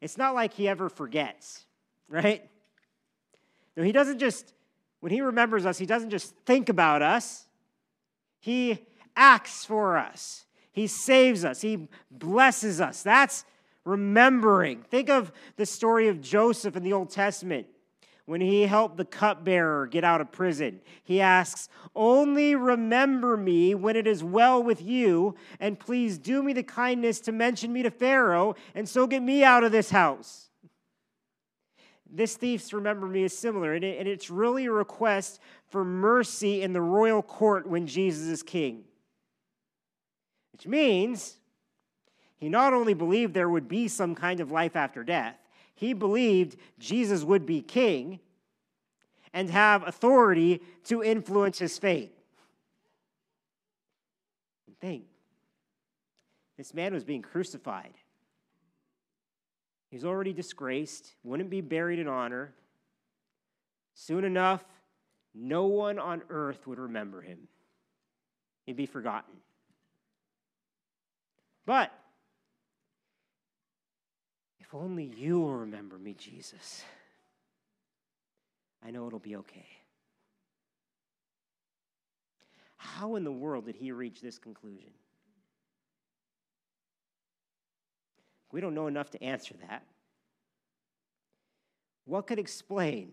it's 0.00 0.18
not 0.18 0.34
like 0.34 0.54
he 0.54 0.68
ever 0.68 0.88
forgets, 0.88 1.64
right? 2.08 2.48
No, 3.76 3.82
he 3.82 3.92
doesn't 3.92 4.18
just 4.18 4.54
when 5.04 5.12
He 5.12 5.20
remembers 5.20 5.66
us, 5.66 5.76
He 5.76 5.84
doesn't 5.84 6.08
just 6.08 6.34
think 6.46 6.70
about 6.70 7.02
us, 7.02 7.44
He 8.40 8.86
acts 9.14 9.66
for 9.66 9.98
us. 9.98 10.46
He 10.72 10.86
saves 10.86 11.44
us, 11.44 11.60
He 11.60 11.88
blesses 12.10 12.80
us. 12.80 13.02
That's 13.02 13.44
remembering. 13.84 14.80
Think 14.80 15.10
of 15.10 15.30
the 15.56 15.66
story 15.66 16.08
of 16.08 16.22
Joseph 16.22 16.74
in 16.74 16.82
the 16.82 16.94
Old 16.94 17.10
Testament. 17.10 17.66
When 18.26 18.40
he 18.40 18.62
helped 18.62 18.96
the 18.96 19.04
cupbearer 19.04 19.86
get 19.86 20.02
out 20.02 20.22
of 20.22 20.32
prison, 20.32 20.80
he 21.02 21.20
asks, 21.20 21.68
Only 21.94 22.54
remember 22.54 23.36
me 23.36 23.74
when 23.74 23.96
it 23.96 24.06
is 24.06 24.24
well 24.24 24.62
with 24.62 24.80
you, 24.80 25.34
and 25.60 25.78
please 25.78 26.16
do 26.16 26.42
me 26.42 26.54
the 26.54 26.62
kindness 26.62 27.20
to 27.20 27.32
mention 27.32 27.72
me 27.72 27.82
to 27.82 27.90
Pharaoh, 27.90 28.54
and 28.74 28.88
so 28.88 29.06
get 29.06 29.22
me 29.22 29.44
out 29.44 29.62
of 29.62 29.72
this 29.72 29.90
house. 29.90 30.48
This 32.10 32.36
thief's 32.36 32.72
remember 32.72 33.06
me 33.06 33.24
is 33.24 33.36
similar, 33.36 33.74
and, 33.74 33.84
and 33.84 34.08
it's 34.08 34.30
really 34.30 34.66
a 34.66 34.72
request 34.72 35.40
for 35.68 35.84
mercy 35.84 36.62
in 36.62 36.72
the 36.72 36.80
royal 36.80 37.22
court 37.22 37.66
when 37.66 37.86
Jesus 37.86 38.28
is 38.28 38.42
king. 38.42 38.84
Which 40.52 40.66
means 40.66 41.36
he 42.38 42.48
not 42.48 42.72
only 42.72 42.94
believed 42.94 43.34
there 43.34 43.48
would 43.50 43.68
be 43.68 43.88
some 43.88 44.14
kind 44.14 44.40
of 44.40 44.50
life 44.50 44.76
after 44.76 45.04
death, 45.04 45.36
he 45.74 45.92
believed 45.92 46.56
Jesus 46.78 47.24
would 47.24 47.46
be 47.46 47.60
king, 47.60 48.20
and 49.32 49.50
have 49.50 49.86
authority 49.86 50.62
to 50.84 51.02
influence 51.02 51.58
his 51.58 51.76
fate. 51.76 52.12
Think 54.80 55.04
this 56.58 56.74
man 56.74 56.92
was 56.92 57.04
being 57.04 57.22
crucified. 57.22 57.94
He's 59.90 60.04
already 60.04 60.34
disgraced, 60.34 61.14
wouldn't 61.24 61.48
be 61.48 61.62
buried 61.62 61.98
in 61.98 62.06
honor. 62.06 62.52
Soon 63.94 64.24
enough, 64.24 64.62
no 65.34 65.64
one 65.64 65.98
on 65.98 66.22
earth 66.28 66.66
would 66.66 66.78
remember 66.78 67.22
him. 67.22 67.48
He'd 68.66 68.76
be 68.76 68.86
forgotten. 68.86 69.34
But 71.64 71.90
only 74.74 75.04
you 75.16 75.40
will 75.40 75.54
remember 75.54 75.96
me, 75.98 76.14
Jesus, 76.18 76.84
I 78.84 78.90
know 78.90 79.06
it'll 79.06 79.18
be 79.18 79.36
okay. 79.36 79.66
How 82.76 83.14
in 83.14 83.24
the 83.24 83.32
world 83.32 83.66
did 83.66 83.76
he 83.76 83.92
reach 83.92 84.20
this 84.20 84.38
conclusion? 84.38 84.90
We 88.52 88.60
don't 88.60 88.74
know 88.74 88.88
enough 88.88 89.10
to 89.10 89.22
answer 89.22 89.54
that. 89.68 89.84
What 92.04 92.26
could 92.26 92.38
explain 92.38 93.12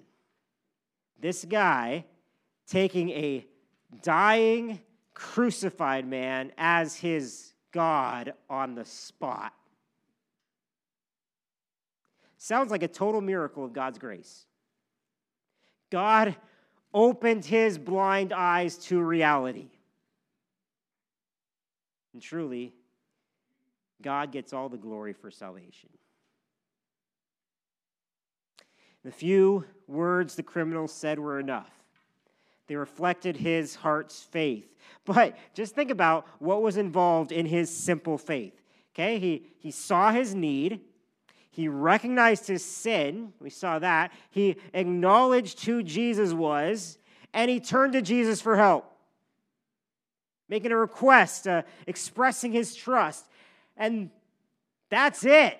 this 1.19 1.45
guy 1.45 2.05
taking 2.67 3.09
a 3.11 3.45
dying, 4.01 4.79
crucified 5.13 6.05
man 6.05 6.51
as 6.57 6.95
his 6.97 7.53
God 7.71 8.33
on 8.49 8.75
the 8.75 8.85
spot? 8.85 9.53
Sounds 12.43 12.71
like 12.71 12.81
a 12.81 12.87
total 12.87 13.21
miracle 13.21 13.63
of 13.63 13.71
God's 13.71 13.99
grace. 13.99 14.47
God 15.91 16.35
opened 16.91 17.45
his 17.45 17.77
blind 17.77 18.33
eyes 18.33 18.77
to 18.77 18.99
reality. 18.99 19.67
And 22.13 22.21
truly, 22.21 22.73
God 24.01 24.31
gets 24.31 24.53
all 24.53 24.69
the 24.69 24.77
glory 24.77 25.13
for 25.13 25.29
salvation. 25.29 25.89
The 29.05 29.11
few 29.11 29.65
words 29.85 30.33
the 30.33 30.41
criminal 30.41 30.87
said 30.87 31.19
were 31.19 31.39
enough. 31.39 31.69
They 32.65 32.75
reflected 32.75 33.37
his 33.37 33.75
heart's 33.75 34.23
faith. 34.23 34.65
But 35.05 35.37
just 35.53 35.75
think 35.75 35.91
about 35.91 36.25
what 36.39 36.63
was 36.63 36.77
involved 36.77 37.31
in 37.31 37.45
his 37.45 37.69
simple 37.69 38.17
faith. 38.17 38.59
Okay, 38.95 39.19
he, 39.19 39.45
he 39.59 39.69
saw 39.69 40.11
his 40.11 40.33
need, 40.33 40.81
he 41.51 41.67
recognized 41.67 42.47
his 42.47 42.63
sin. 42.63 43.33
We 43.39 43.49
saw 43.49 43.79
that. 43.79 44.11
He 44.29 44.57
acknowledged 44.73 45.65
who 45.65 45.83
Jesus 45.83 46.33
was, 46.33 46.97
and 47.33 47.51
he 47.51 47.59
turned 47.59 47.93
to 47.93 48.01
Jesus 48.01 48.41
for 48.41 48.55
help, 48.57 48.91
making 50.49 50.71
a 50.71 50.77
request, 50.77 51.47
uh, 51.47 51.63
expressing 51.87 52.51
his 52.51 52.73
trust. 52.73 53.25
And 53.77 54.09
that's 54.89 55.25
it. 55.25 55.57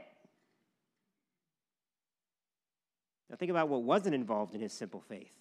Now, 3.29 3.35
think 3.37 3.51
about 3.51 3.69
what 3.69 3.83
wasn't 3.83 4.15
involved 4.15 4.55
in 4.55 4.61
his 4.61 4.73
simple 4.73 5.01
faith 5.01 5.31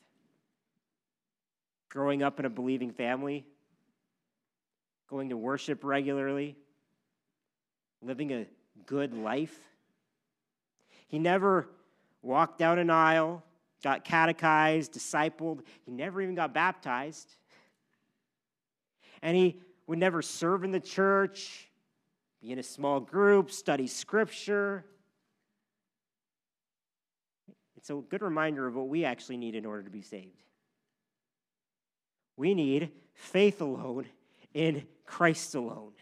growing 1.90 2.22
up 2.22 2.38
in 2.38 2.46
a 2.46 2.50
believing 2.50 2.92
family, 2.92 3.44
going 5.08 5.28
to 5.28 5.36
worship 5.36 5.84
regularly, 5.84 6.56
living 8.00 8.32
a 8.32 8.46
good 8.86 9.12
life. 9.12 9.58
He 11.10 11.18
never 11.18 11.68
walked 12.22 12.58
down 12.58 12.78
an 12.78 12.88
aisle, 12.88 13.42
got 13.82 14.04
catechized, 14.04 14.92
discipled. 14.92 15.62
He 15.84 15.90
never 15.90 16.22
even 16.22 16.36
got 16.36 16.54
baptized. 16.54 17.34
And 19.20 19.36
he 19.36 19.60
would 19.88 19.98
never 19.98 20.22
serve 20.22 20.62
in 20.62 20.70
the 20.70 20.78
church, 20.78 21.68
be 22.40 22.52
in 22.52 22.60
a 22.60 22.62
small 22.62 23.00
group, 23.00 23.50
study 23.50 23.88
scripture. 23.88 24.84
It's 27.76 27.90
a 27.90 27.94
good 27.94 28.22
reminder 28.22 28.68
of 28.68 28.76
what 28.76 28.88
we 28.88 29.04
actually 29.04 29.36
need 29.36 29.56
in 29.56 29.66
order 29.66 29.82
to 29.82 29.90
be 29.90 30.02
saved. 30.02 30.44
We 32.36 32.54
need 32.54 32.92
faith 33.14 33.60
alone 33.60 34.06
in 34.54 34.86
Christ 35.06 35.56
alone. 35.56 35.92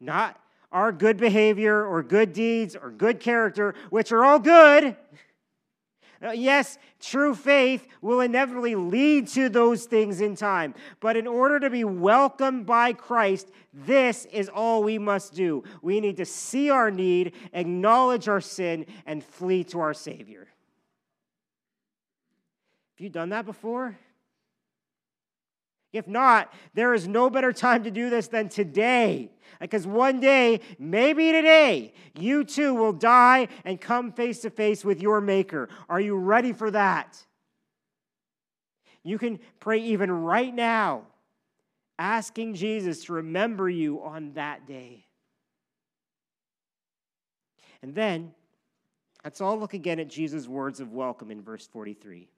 Not 0.00 0.40
our 0.72 0.92
good 0.92 1.16
behavior 1.16 1.84
or 1.84 2.02
good 2.02 2.32
deeds 2.32 2.76
or 2.76 2.90
good 2.90 3.20
character, 3.20 3.74
which 3.90 4.12
are 4.12 4.24
all 4.24 4.38
good. 4.38 4.96
Uh, 6.22 6.32
yes, 6.32 6.76
true 7.00 7.34
faith 7.34 7.86
will 8.02 8.20
inevitably 8.20 8.74
lead 8.74 9.26
to 9.26 9.48
those 9.48 9.86
things 9.86 10.20
in 10.20 10.36
time. 10.36 10.74
But 11.00 11.16
in 11.16 11.26
order 11.26 11.58
to 11.60 11.70
be 11.70 11.82
welcomed 11.82 12.66
by 12.66 12.92
Christ, 12.92 13.48
this 13.72 14.26
is 14.26 14.50
all 14.50 14.82
we 14.82 14.98
must 14.98 15.32
do. 15.32 15.64
We 15.80 15.98
need 16.00 16.18
to 16.18 16.26
see 16.26 16.68
our 16.68 16.90
need, 16.90 17.34
acknowledge 17.54 18.28
our 18.28 18.42
sin, 18.42 18.84
and 19.06 19.24
flee 19.24 19.64
to 19.64 19.80
our 19.80 19.94
Savior. 19.94 20.48
Have 22.96 23.04
you 23.04 23.08
done 23.08 23.30
that 23.30 23.46
before? 23.46 23.96
If 25.92 26.06
not, 26.06 26.52
there 26.74 26.94
is 26.94 27.08
no 27.08 27.30
better 27.30 27.52
time 27.52 27.84
to 27.84 27.90
do 27.90 28.10
this 28.10 28.28
than 28.28 28.48
today. 28.48 29.30
Because 29.60 29.86
one 29.86 30.20
day, 30.20 30.60
maybe 30.78 31.32
today, 31.32 31.92
you 32.18 32.44
too 32.44 32.74
will 32.74 32.92
die 32.92 33.48
and 33.64 33.80
come 33.80 34.12
face 34.12 34.40
to 34.40 34.50
face 34.50 34.84
with 34.84 35.02
your 35.02 35.20
Maker. 35.20 35.68
Are 35.88 36.00
you 36.00 36.16
ready 36.16 36.52
for 36.52 36.70
that? 36.70 37.22
You 39.02 39.18
can 39.18 39.40
pray 39.58 39.78
even 39.78 40.10
right 40.10 40.54
now, 40.54 41.02
asking 41.98 42.54
Jesus 42.54 43.04
to 43.06 43.14
remember 43.14 43.68
you 43.68 44.02
on 44.02 44.34
that 44.34 44.66
day. 44.66 45.06
And 47.82 47.94
then, 47.94 48.32
let's 49.24 49.40
all 49.40 49.58
look 49.58 49.74
again 49.74 49.98
at 49.98 50.08
Jesus' 50.08 50.46
words 50.46 50.80
of 50.80 50.92
welcome 50.92 51.30
in 51.30 51.42
verse 51.42 51.66
43. 51.66 52.28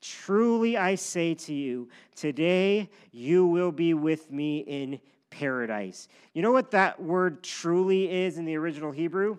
Truly 0.00 0.76
I 0.76 0.94
say 0.94 1.34
to 1.34 1.54
you, 1.54 1.88
today 2.14 2.88
you 3.12 3.46
will 3.46 3.72
be 3.72 3.94
with 3.94 4.30
me 4.30 4.58
in 4.58 5.00
paradise. 5.30 6.08
You 6.34 6.42
know 6.42 6.52
what 6.52 6.70
that 6.72 7.00
word 7.02 7.42
truly 7.42 8.10
is 8.10 8.38
in 8.38 8.44
the 8.44 8.56
original 8.56 8.92
Hebrew? 8.92 9.38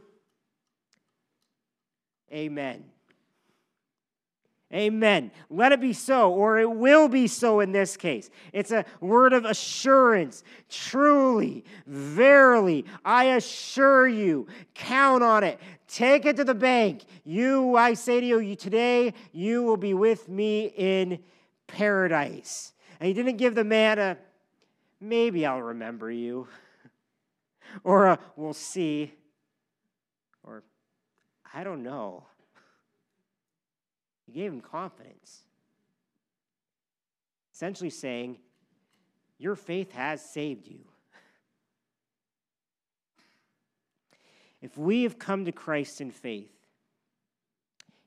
Amen. 2.32 2.84
Amen. 4.72 5.32
Let 5.50 5.72
it 5.72 5.82
be 5.82 5.94
so, 5.94 6.32
or 6.32 6.60
it 6.60 6.70
will 6.70 7.08
be 7.08 7.26
so 7.26 7.60
in 7.60 7.72
this 7.72 7.98
case. 7.98 8.30
It's 8.54 8.72
a 8.72 8.86
word 9.02 9.34
of 9.34 9.44
assurance. 9.44 10.44
Truly, 10.70 11.66
verily, 11.88 12.86
I 13.04 13.26
assure 13.36 14.08
you, 14.08 14.46
count 14.76 15.24
on 15.24 15.44
it. 15.44 15.60
Take 15.88 16.26
it 16.26 16.36
to 16.36 16.44
the 16.44 16.54
bank. 16.54 17.04
You, 17.24 17.76
I 17.76 17.96
say 17.96 18.22
to 18.22 18.40
you, 18.40 18.56
today 18.56 19.16
you 19.32 19.64
will 19.64 19.78
be 19.78 19.96
with 19.96 20.30
me 20.30 20.66
in 20.66 21.18
paradise. 21.66 22.74
And 23.00 23.08
he 23.08 23.14
didn't 23.14 23.38
give 23.38 23.56
the 23.56 23.64
man 23.64 23.98
a, 23.98 24.18
maybe 25.02 25.48
I'll 25.48 25.64
remember 25.64 26.12
you, 26.12 26.48
or 27.84 28.06
a, 28.06 28.20
we'll 28.36 28.54
see, 28.54 29.14
or 30.44 30.62
I 31.52 31.64
don't 31.64 31.82
know. 31.82 32.26
He 34.32 34.42
gave 34.42 34.54
him 34.54 34.62
confidence. 34.62 35.40
Essentially 37.52 37.90
saying, 37.90 38.38
Your 39.40 39.56
faith 39.56 39.92
has 39.94 40.22
saved 40.22 40.68
you. 40.68 40.82
If 44.62 44.78
we 44.78 45.02
have 45.04 45.18
come 45.18 45.46
to 45.46 45.52
Christ 45.52 46.00
in 46.00 46.12
faith, 46.12 46.54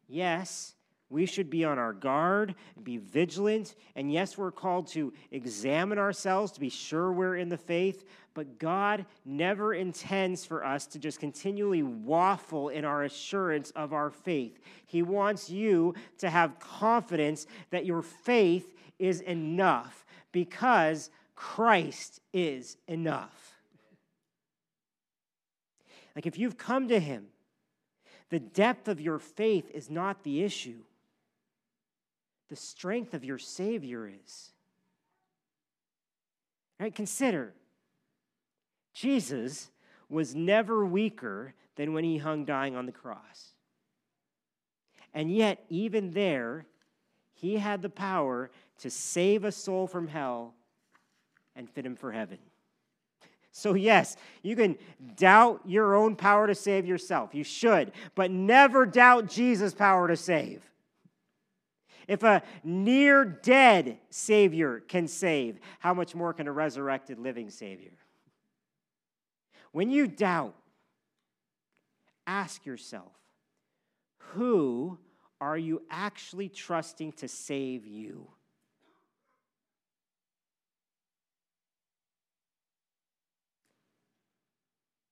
yes, 0.07 0.75
we 1.13 1.27
should 1.27 1.51
be 1.51 1.63
on 1.63 1.79
our 1.79 1.93
guard, 1.93 2.55
be 2.83 2.97
vigilant, 2.97 3.75
and 3.95 4.11
yes, 4.11 4.39
we're 4.39 4.51
called 4.51 4.87
to 4.89 5.13
examine 5.31 5.99
ourselves 5.99 6.53
to 6.53 6.61
be 6.61 6.71
sure 6.71 7.13
we're 7.13 7.37
in 7.37 7.51
the 7.51 7.59
faith, 7.59 8.07
but 8.33 8.59
God 8.59 9.05
never 9.27 9.75
intends 9.75 10.47
for 10.47 10.65
us 10.65 10.87
to 10.87 10.99
just 10.99 11.21
continually 11.21 11.83
waffle 11.83 12.71
in 12.71 12.87
our 12.87 13.05
assurance 13.05 13.73
of 13.73 13.93
our 13.93 14.09
faith. 14.09 14.59
He 14.87 15.03
wants 15.03 15.51
you 15.51 15.95
to 16.17 16.31
have 16.31 16.59
confidence 16.59 17.47
that 17.69 17.85
your 17.85 18.01
faith 18.01 18.75
is 18.99 19.21
enough 19.21 20.07
because 20.33 21.11
Christ 21.35 22.23
is 22.33 22.79
enough. 22.89 23.55
Like 26.17 26.25
if 26.25 26.39
you've 26.39 26.57
come 26.57 26.89
to 26.89 26.99
Him, 26.99 27.27
the 28.31 28.41
depth 28.41 28.89
of 28.89 28.99
your 28.99 29.19
faith 29.19 29.71
is 29.75 29.91
not 29.91 30.23
the 30.23 30.43
issue 30.43 30.85
the 32.53 32.57
strength 32.57 33.15
of 33.15 33.25
your 33.25 33.39
Savior 33.39 34.07
is. 34.07 34.51
Right? 36.79 36.95
Consider 36.95 37.55
Jesus 38.93 39.71
was 40.11 40.35
never 40.35 40.85
weaker 40.85 41.55
than 41.77 41.95
when 41.95 42.05
he 42.05 42.19
hung 42.19 42.45
dying 42.45 42.77
on 42.77 42.85
the 42.85 42.93
cross. 42.93 43.55
And 45.15 45.35
yet, 45.35 45.65
even 45.71 46.11
there, 46.11 46.67
he 47.33 47.57
had 47.57 47.81
the 47.81 47.89
power 47.89 48.51
to 48.81 48.91
save 48.91 49.45
a 49.45 49.53
soul 49.53 49.87
from 49.87 50.07
hell 50.07 50.53
and 51.57 51.71
fit 51.71 51.87
him 51.87 51.97
for 51.97 52.13
heaven. 52.13 52.37
So, 53.51 53.73
yes, 53.73 54.15
you 54.43 54.57
can 54.57 54.77
doubt 55.17 55.63
your 55.65 55.95
own 55.95 56.17
power 56.17 56.47
to 56.47 56.55
save 56.55 56.85
yourself. 56.85 57.35
You 57.35 57.45
should, 57.45 57.93
but 58.15 58.31
never 58.31 58.85
doubt 58.85 59.31
Jesus' 59.31 59.73
power 59.73 60.07
to 60.07 60.17
save. 60.17 60.69
If 62.09 62.23
a 62.23 62.43
near 62.65 63.25
dead 63.25 63.99
Savior 64.11 64.81
can 64.81 65.09
save, 65.09 65.59
how 65.79 65.95
much 65.95 66.15
more 66.15 66.33
can 66.33 66.49
a 66.49 66.53
resurrected 66.53 67.19
living 67.19 67.51
Savior? 67.51 67.93
When 69.73 69.91
you 69.91 70.07
doubt, 70.07 70.55
ask 72.27 72.65
yourself 72.67 73.13
who 74.35 74.99
are 75.41 75.59
you 75.59 75.83
actually 75.91 76.49
trusting 76.49 77.13
to 77.13 77.29
save 77.29 77.87
you? 77.87 78.29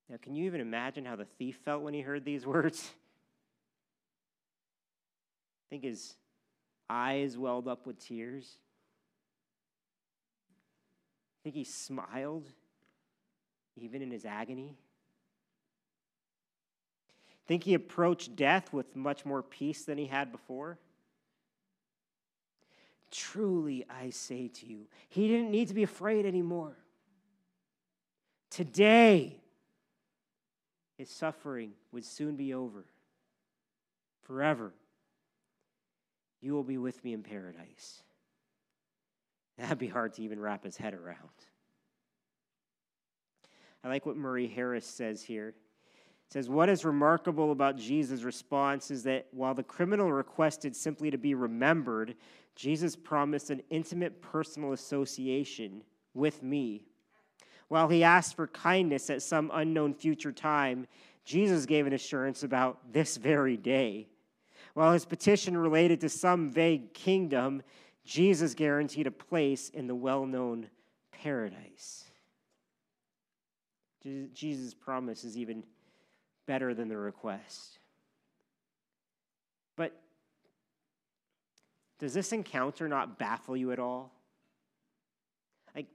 Now, 0.09 0.16
can 0.20 0.35
you 0.35 0.46
even 0.46 0.61
imagine 0.61 1.05
how 1.05 1.14
the 1.14 1.24
thief 1.24 1.57
felt 1.64 1.83
when 1.83 1.94
he 1.94 2.00
heard 2.00 2.24
these 2.24 2.44
words? 2.44 2.90
I 5.66 5.70
think 5.70 5.85
his 5.85 6.16
eyes 6.90 7.38
welled 7.38 7.68
up 7.68 7.87
with 7.87 8.05
tears. 8.05 8.59
I 11.40 11.44
think 11.44 11.55
he 11.55 11.64
smiled 11.64 12.50
even 13.76 14.03
in 14.03 14.11
his 14.11 14.24
agony. 14.24 14.76
I 17.31 17.46
think 17.46 17.64
he 17.64 17.74
approached 17.74 18.37
death 18.37 18.72
with 18.72 18.96
much 18.96 19.24
more 19.24 19.42
peace 19.42 19.85
than 19.85 19.96
he 19.96 20.07
had 20.07 20.33
before. 20.33 20.79
Truly, 23.11 23.85
I 23.88 24.11
say 24.11 24.48
to 24.48 24.66
you, 24.66 24.87
he 25.09 25.29
didn't 25.29 25.50
need 25.50 25.68
to 25.68 25.74
be 25.74 25.83
afraid 25.83 26.26
anymore. 26.26 26.76
Today, 28.50 29.37
his 30.98 31.09
suffering 31.09 31.72
would 31.92 32.05
soon 32.05 32.37
be 32.37 32.53
over 32.53 32.85
forever. 34.22 34.72
You 36.40 36.55
will 36.55 36.64
be 36.64 36.79
with 36.79 37.03
me 37.05 37.12
in 37.12 37.22
paradise. 37.22 38.03
That'd 39.59 39.79
be 39.79 39.88
hard 39.88 40.14
to 40.14 40.22
even 40.22 40.40
wrap 40.40 40.64
his 40.64 40.76
head 40.76 40.94
around. 40.94 41.16
I 43.85 43.88
like 43.88 44.07
what 44.07 44.16
Murray 44.16 44.46
Harris 44.46 44.87
says 44.87 45.22
here. 45.22 45.48
It 45.48 46.33
says, 46.33 46.48
What 46.48 46.68
is 46.68 46.85
remarkable 46.85 47.53
about 47.53 47.76
Jesus' 47.76 48.22
response 48.22 48.90
is 48.90 49.03
that 49.05 49.26
while 49.33 49.55
the 49.55 49.62
criminal 49.62 50.12
requested 50.12 50.74
simply 50.74 51.11
to 51.11 51.18
be 51.18 51.35
remembered, 51.35 52.14
Jesus 52.57 52.96
promised 52.96 53.50
an 53.50 53.62
intimate 53.70 54.22
personal 54.22 54.72
association 54.72 55.83
with 56.14 56.42
me 56.42 56.85
while 57.70 57.88
he 57.88 58.03
asked 58.03 58.35
for 58.35 58.48
kindness 58.48 59.11
at 59.11 59.22
some 59.22 59.48
unknown 59.55 59.94
future 59.94 60.33
time, 60.33 60.88
Jesus 61.24 61.66
gave 61.66 61.87
an 61.87 61.92
assurance 61.92 62.42
about 62.42 62.92
this 62.92 63.16
very 63.16 63.57
day. 63.57 64.09
While 64.74 64.92
his 64.92 65.04
petition 65.04 65.56
related 65.56 66.00
to 66.00 66.09
some 66.09 66.50
vague 66.50 66.94
kingdom, 66.94 67.62
Jesus 68.04 68.54
guaranteed 68.54 69.06
a 69.06 69.11
place 69.11 69.68
in 69.68 69.87
the 69.87 69.94
well 69.94 70.26
known 70.26 70.68
paradise. 71.12 72.04
Jesus' 74.33 74.72
promise 74.72 75.24
is 75.24 75.37
even 75.37 75.62
better 76.46 76.72
than 76.72 76.88
the 76.88 76.96
request. 76.96 77.78
But 79.76 79.92
does 81.98 82.14
this 82.14 82.33
encounter 82.33 82.88
not 82.88 83.18
baffle 83.18 83.56
you 83.56 83.72
at 83.72 83.78
all? 83.78 84.12
Like, 85.76 85.87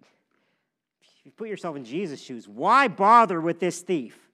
if 1.02 1.26
you 1.26 1.32
put 1.32 1.50
yourself 1.50 1.76
in 1.76 1.84
Jesus' 1.84 2.22
shoes, 2.22 2.48
why 2.48 2.88
bother 2.88 3.42
with 3.42 3.60
this 3.60 3.82
thief? 3.82 4.25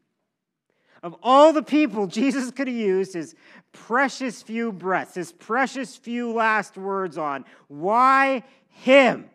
Of 1.04 1.16
all 1.24 1.52
the 1.52 1.64
people 1.64 2.06
Jesus 2.08 2.52
could 2.52 2.68
have 2.68 2.78
used 2.78 3.14
his 3.14 3.36
precious 3.72 4.42
few 4.42 4.72
breaths, 4.72 5.16
his 5.16 5.32
precious 5.32 5.96
few 5.96 6.32
last 6.32 6.78
words 6.78 7.18
on, 7.18 7.46
why 7.68 8.44
him? 8.68 9.30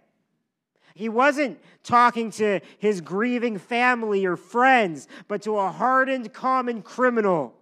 He 0.95 1.09
wasn't 1.09 1.59
talking 1.83 2.31
to 2.33 2.61
his 2.79 3.01
grieving 3.01 3.59
family 3.59 4.25
or 4.25 4.37
friends, 4.37 5.09
but 5.29 5.43
to 5.43 5.59
a 5.59 5.71
hardened 5.71 6.33
common 6.33 6.83
criminal 6.83 7.55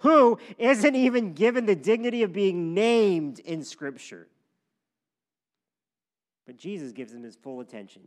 who 0.00 0.38
isn't 0.58 0.94
even 0.94 1.32
given 1.32 1.66
the 1.66 1.74
dignity 1.74 2.22
of 2.22 2.32
being 2.32 2.74
named 2.74 3.40
in 3.40 3.64
Scripture. 3.64 4.28
But 6.46 6.56
Jesus 6.56 6.92
gives 6.92 7.12
him 7.12 7.22
his 7.22 7.34
full 7.34 7.60
attention. 7.60 8.02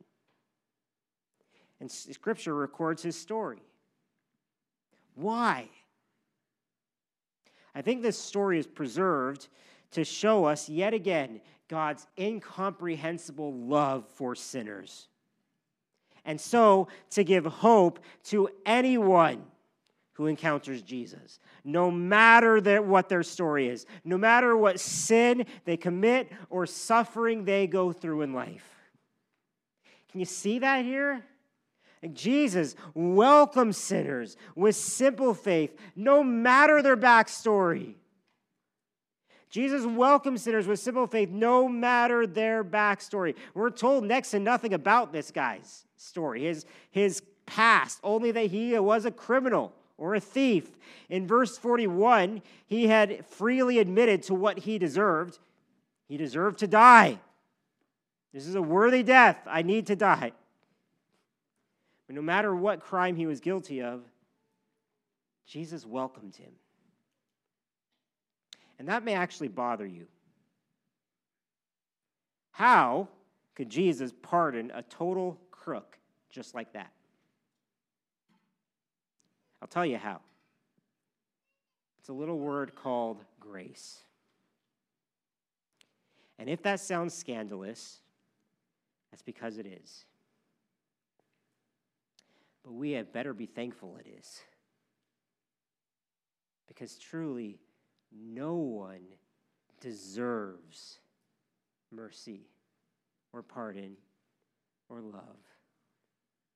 And 1.80 1.92
Scripture 1.92 2.56
records 2.56 3.04
his 3.04 3.18
story. 3.18 3.62
Why? 5.16 5.70
I 7.74 7.82
think 7.82 8.02
this 8.02 8.18
story 8.18 8.60
is 8.60 8.68
preserved 8.68 9.48
to 9.92 10.04
show 10.04 10.46
us 10.46 10.70
yet 10.70 10.94
again 10.94 11.42
God's 11.68 12.06
incomprehensible 12.18 13.54
love 13.54 14.06
for 14.16 14.36
sinners. 14.36 15.08
And 16.26 16.40
so 16.40 16.90
to 17.12 17.24
give 17.24 17.46
hope 17.46 18.00
to 18.26 18.50
anyone 18.66 19.44
who 20.14 20.28
encounters 20.28 20.82
Jesus, 20.82 21.40
no 21.64 21.90
matter 21.90 22.62
their, 22.62 22.82
what 22.82 23.10
their 23.10 23.24
story 23.24 23.70
is, 23.70 23.86
no 24.04 24.18
matter 24.18 24.56
what 24.56 24.80
sin 24.80 25.46
they 25.66 25.78
commit 25.78 26.32
or 26.50 26.66
suffering 26.66 27.46
they 27.46 27.68
go 27.68 27.92
through 27.92 28.22
in 28.22 28.34
life. 28.34 28.68
Can 30.12 30.20
you 30.20 30.26
see 30.26 30.60
that 30.60 30.84
here? 30.84 31.24
Jesus 32.14 32.76
welcomes 32.94 33.78
sinners 33.78 34.36
with 34.56 34.76
simple 34.76 35.34
faith, 35.34 35.78
no 35.96 36.24
matter 36.24 36.82
their 36.82 36.98
backstory. 36.98 37.96
Jesus 39.52 39.86
welcomes 39.86 40.42
sinners 40.42 40.66
with 40.66 40.80
simple 40.80 41.06
faith, 41.06 41.30
no 41.30 41.68
matter 41.68 42.26
their 42.26 42.64
backstory. 42.64 43.36
We're 43.54 43.70
told 43.70 44.06
next 44.06 44.32
to 44.32 44.40
nothing 44.40 44.74
about 44.74 45.12
this 45.12 45.30
guy's 45.30 45.86
story, 45.98 46.44
his, 46.44 46.66
his 46.90 47.22
past, 47.46 48.00
only 48.04 48.32
that 48.32 48.48
he 48.48 48.80
was 48.80 49.06
a 49.06 49.12
criminal 49.12 49.74
or 49.98 50.16
a 50.16 50.20
thief. 50.20 50.72
In 51.10 51.28
verse 51.28 51.58
41, 51.58 52.42
he 52.66 52.88
had 52.88 53.26
freely 53.28 53.78
admitted 53.78 54.24
to 54.24 54.34
what 54.34 54.60
he 54.60 54.80
deserved. 54.80 55.38
He 56.08 56.18
deserved 56.18 56.60
to 56.60 56.68
die. 56.68 57.20
This 58.34 58.48
is 58.48 58.56
a 58.56 58.62
worthy 58.62 59.04
death. 59.04 59.38
I 59.46 59.62
need 59.62 59.88
to 59.88 59.96
die. 59.96 60.32
But 62.12 62.16
no 62.18 62.22
matter 62.22 62.54
what 62.54 62.82
crime 62.82 63.16
he 63.16 63.26
was 63.26 63.40
guilty 63.40 63.82
of, 63.82 64.02
Jesus 65.46 65.86
welcomed 65.86 66.36
him. 66.36 66.52
And 68.78 68.90
that 68.90 69.06
may 69.06 69.14
actually 69.14 69.48
bother 69.48 69.86
you. 69.86 70.08
How 72.52 73.08
could 73.56 73.70
Jesus 73.70 74.12
pardon 74.24 74.74
a 74.76 74.82
total 74.82 75.40
crook 75.52 76.00
just 76.30 76.54
like 76.54 76.74
that? 76.74 76.92
I'll 79.62 79.70
tell 79.70 79.86
you 79.86 79.98
how. 79.98 80.20
It's 82.02 82.10
a 82.10 82.14
little 82.14 82.40
word 82.40 82.76
called 82.76 83.24
grace. 83.40 84.04
And 86.38 86.50
if 86.50 86.62
that 86.64 86.82
sounds 86.82 87.14
scandalous, 87.14 88.02
that's 89.12 89.24
because 89.24 89.58
it 89.58 89.66
is. 89.66 90.04
But 92.64 92.74
we 92.74 92.92
had 92.92 93.12
better 93.12 93.34
be 93.34 93.46
thankful 93.46 93.98
it 93.98 94.08
is. 94.20 94.42
Because 96.68 96.98
truly, 96.98 97.60
no 98.12 98.56
one 98.56 99.06
deserves 99.80 101.00
mercy 101.92 102.48
or 103.34 103.42
pardon 103.42 103.98
or 104.90 105.02
love 105.02 105.40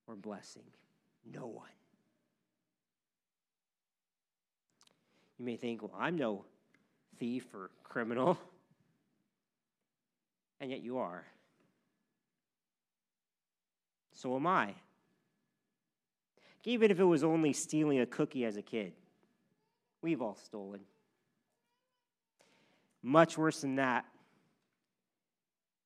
or 0.07 0.15
blessing. 0.15 0.63
No 1.25 1.47
one. 1.47 1.67
You 5.37 5.45
may 5.45 5.57
think, 5.57 5.81
well, 5.81 5.91
I'm 5.97 6.17
no 6.17 6.45
thief 7.17 7.53
or 7.53 7.71
criminal. 7.83 8.37
And 10.61 10.71
yet 10.71 10.81
you 10.81 10.99
are. 10.99 11.25
So 14.13 14.35
am 14.35 14.47
I 14.47 14.73
even 16.65 16.91
if 16.91 16.99
it 16.99 17.03
was 17.03 17.23
only 17.23 17.53
stealing 17.53 17.99
a 17.99 18.05
cookie 18.05 18.45
as 18.45 18.57
a 18.57 18.61
kid. 18.61 18.93
We've 20.01 20.21
all 20.21 20.35
stolen. 20.35 20.81
Much 23.01 23.37
worse 23.37 23.61
than 23.61 23.75
that, 23.75 24.05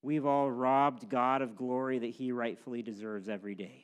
we've 0.02 0.26
all 0.26 0.50
robbed 0.50 1.10
God 1.10 1.42
of 1.42 1.56
glory 1.56 2.00
that 2.00 2.08
he 2.08 2.32
rightfully 2.32 2.82
deserves 2.82 3.28
every 3.28 3.56
day. 3.56 3.84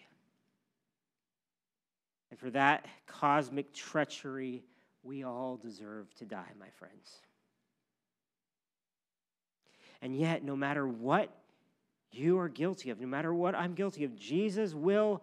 And 2.32 2.40
for 2.40 2.50
that 2.52 2.86
cosmic 3.08 3.74
treachery, 3.74 4.64
we 5.04 5.24
all 5.24 5.58
deserve 5.58 6.14
to 6.16 6.26
die, 6.26 6.52
my 6.60 6.70
friends. 6.80 7.20
And 10.02 10.16
yet, 10.16 10.44
no 10.44 10.56
matter 10.56 10.88
what 10.88 11.30
you 12.12 12.40
are 12.40 12.50
guilty 12.50 12.90
of, 12.90 13.00
no 13.00 13.08
matter 13.08 13.34
what 13.34 13.56
I'm 13.56 13.74
guilty 13.74 14.04
of, 14.04 14.16
Jesus 14.16 14.74
will 14.74 15.22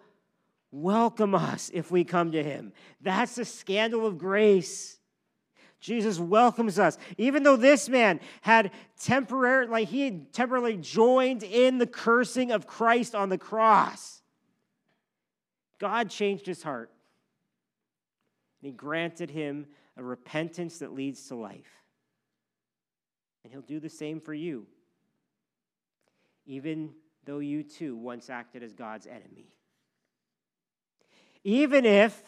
welcome 0.72 1.34
us 1.34 1.70
if 1.72 1.90
we 1.90 2.02
come 2.02 2.32
to 2.32 2.42
him. 2.42 2.72
That's 3.00 3.36
the 3.36 3.44
scandal 3.44 4.06
of 4.06 4.18
grace. 4.18 4.98
Jesus 5.78 6.18
welcomes 6.18 6.78
us. 6.78 6.96
Even 7.18 7.42
though 7.42 7.56
this 7.56 7.88
man 7.88 8.20
had 8.40 8.70
temporary, 8.98 9.66
like 9.66 9.88
he 9.88 10.04
had 10.04 10.32
temporarily 10.32 10.76
joined 10.76 11.42
in 11.42 11.78
the 11.78 11.86
cursing 11.86 12.52
of 12.52 12.66
Christ 12.66 13.14
on 13.14 13.28
the 13.28 13.38
cross, 13.38 14.22
God 15.78 16.08
changed 16.08 16.46
his 16.46 16.62
heart. 16.62 16.90
And 18.60 18.68
he 18.68 18.72
granted 18.72 19.28
him 19.28 19.66
a 19.96 20.04
repentance 20.04 20.78
that 20.78 20.94
leads 20.94 21.28
to 21.28 21.34
life. 21.34 21.82
And 23.42 23.52
he'll 23.52 23.60
do 23.60 23.80
the 23.80 23.88
same 23.88 24.20
for 24.20 24.32
you, 24.32 24.66
even 26.46 26.92
though 27.24 27.40
you 27.40 27.64
too 27.64 27.96
once 27.96 28.30
acted 28.30 28.62
as 28.62 28.72
God's 28.72 29.08
enemy. 29.08 29.52
Even 31.44 31.84
if 31.84 32.22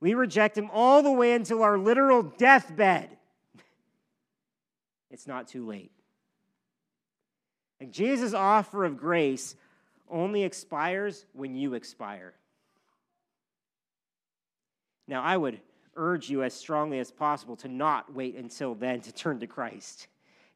we 0.00 0.14
reject 0.14 0.56
him 0.56 0.70
all 0.72 1.02
the 1.02 1.12
way 1.12 1.32
until 1.32 1.62
our 1.62 1.78
literal 1.78 2.22
deathbed. 2.22 3.10
It's 5.10 5.26
not 5.26 5.48
too 5.48 5.66
late. 5.66 5.92
And 7.80 7.92
Jesus' 7.92 8.34
offer 8.34 8.84
of 8.84 8.98
grace 8.98 9.56
only 10.08 10.42
expires 10.42 11.24
when 11.32 11.54
you 11.54 11.74
expire. 11.74 12.34
Now, 15.06 15.22
I 15.22 15.36
would 15.36 15.60
urge 15.96 16.30
you 16.30 16.42
as 16.42 16.54
strongly 16.54 16.98
as 16.98 17.10
possible 17.10 17.56
to 17.56 17.68
not 17.68 18.12
wait 18.14 18.36
until 18.36 18.74
then 18.74 19.00
to 19.02 19.12
turn 19.12 19.40
to 19.40 19.46
Christ. 19.46 20.06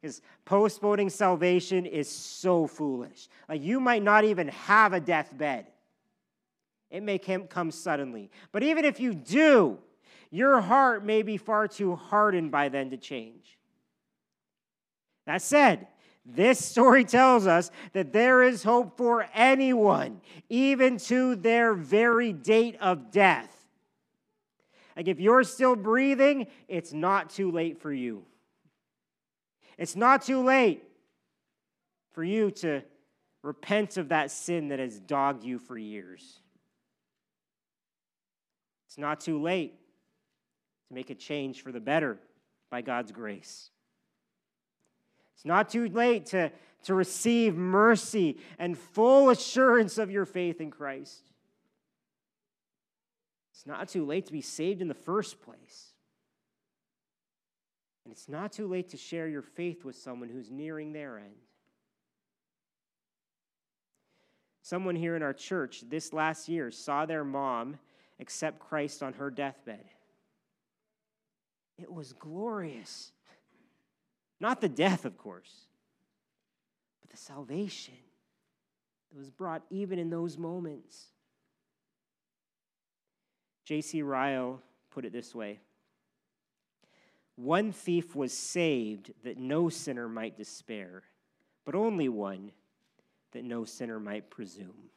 Because 0.01 0.21
postponing 0.45 1.09
salvation 1.09 1.85
is 1.85 2.09
so 2.09 2.67
foolish. 2.67 3.27
Like, 3.49 3.61
you 3.61 3.79
might 3.79 4.03
not 4.03 4.23
even 4.23 4.47
have 4.49 4.93
a 4.93 4.99
deathbed. 4.99 5.67
It 6.89 7.03
may 7.03 7.17
come 7.17 7.71
suddenly. 7.71 8.29
But 8.51 8.63
even 8.63 8.85
if 8.85 8.99
you 8.99 9.13
do, 9.13 9.79
your 10.29 10.61
heart 10.61 11.03
may 11.05 11.21
be 11.21 11.37
far 11.37 11.67
too 11.67 11.95
hardened 11.95 12.51
by 12.51 12.69
then 12.69 12.89
to 12.91 12.97
change. 12.97 13.57
That 15.25 15.41
said, 15.41 15.87
this 16.25 16.63
story 16.63 17.03
tells 17.03 17.45
us 17.47 17.69
that 17.93 18.11
there 18.11 18.41
is 18.41 18.63
hope 18.63 18.97
for 18.97 19.27
anyone, 19.33 20.21
even 20.49 20.97
to 20.97 21.35
their 21.35 21.73
very 21.73 22.33
date 22.33 22.77
of 22.79 23.11
death. 23.11 23.51
Like 24.95 25.07
if 25.07 25.19
you're 25.19 25.43
still 25.43 25.75
breathing, 25.75 26.47
it's 26.67 26.93
not 26.93 27.29
too 27.29 27.51
late 27.51 27.79
for 27.79 27.91
you. 27.91 28.23
It's 29.77 29.95
not 29.95 30.23
too 30.23 30.41
late 30.41 30.83
for 32.13 32.23
you 32.23 32.49
to 32.51 32.81
repent 33.43 33.97
of 33.97 34.09
that 34.09 34.31
sin 34.31 34.69
that 34.69 34.79
has 34.79 34.99
dogged 34.99 35.43
you 35.43 35.59
for 35.59 35.77
years. 35.77 36.39
It's 38.95 39.01
not 39.01 39.19
too 39.19 39.41
late 39.41 39.77
to 40.87 40.93
make 40.93 41.09
a 41.09 41.15
change 41.15 41.61
for 41.61 41.73
the 41.73 41.81
better 41.81 42.17
by 42.71 42.81
God's 42.81 43.11
grace. 43.11 43.69
It's 45.35 45.43
not 45.43 45.67
too 45.67 45.89
late 45.89 46.27
to, 46.27 46.49
to 46.83 46.93
receive 46.93 47.57
mercy 47.57 48.37
and 48.57 48.77
full 48.77 49.31
assurance 49.31 49.97
of 49.97 50.11
your 50.11 50.25
faith 50.25 50.61
in 50.61 50.71
Christ. 50.71 51.29
It's 53.51 53.67
not 53.67 53.89
too 53.89 54.05
late 54.05 54.27
to 54.27 54.31
be 54.31 54.39
saved 54.39 54.81
in 54.81 54.87
the 54.87 54.93
first 54.93 55.41
place. 55.41 55.87
And 58.05 58.13
it's 58.13 58.29
not 58.29 58.53
too 58.53 58.65
late 58.65 58.87
to 58.91 58.97
share 58.97 59.27
your 59.27 59.41
faith 59.41 59.83
with 59.83 59.97
someone 59.97 60.29
who's 60.29 60.49
nearing 60.49 60.93
their 60.93 61.17
end. 61.17 61.35
Someone 64.61 64.95
here 64.95 65.17
in 65.17 65.21
our 65.21 65.33
church 65.33 65.83
this 65.89 66.13
last 66.13 66.47
year 66.47 66.71
saw 66.71 67.05
their 67.05 67.25
mom 67.25 67.77
accept 68.19 68.59
Christ 68.59 69.03
on 69.03 69.13
her 69.13 69.29
deathbed. 69.29 69.85
It 71.77 71.91
was 71.91 72.13
glorious. 72.13 73.11
Not 74.39 74.61
the 74.61 74.69
death, 74.69 75.05
of 75.05 75.17
course, 75.17 75.67
but 77.01 77.09
the 77.09 77.17
salvation 77.17 77.95
that 79.11 79.17
was 79.17 79.29
brought 79.29 79.63
even 79.69 79.99
in 79.99 80.09
those 80.09 80.37
moments. 80.37 81.07
J.C. 83.65 84.01
Ryle 84.01 84.61
put 84.91 85.05
it 85.05 85.11
this 85.11 85.33
way 85.33 85.59
One 87.35 87.71
thief 87.71 88.15
was 88.15 88.31
saved 88.31 89.11
that 89.23 89.37
no 89.37 89.69
sinner 89.69 90.07
might 90.07 90.37
despair, 90.37 91.03
but 91.65 91.75
only 91.75 92.07
one 92.09 92.51
that 93.31 93.43
no 93.43 93.65
sinner 93.65 93.99
might 93.99 94.29
presume. 94.29 94.89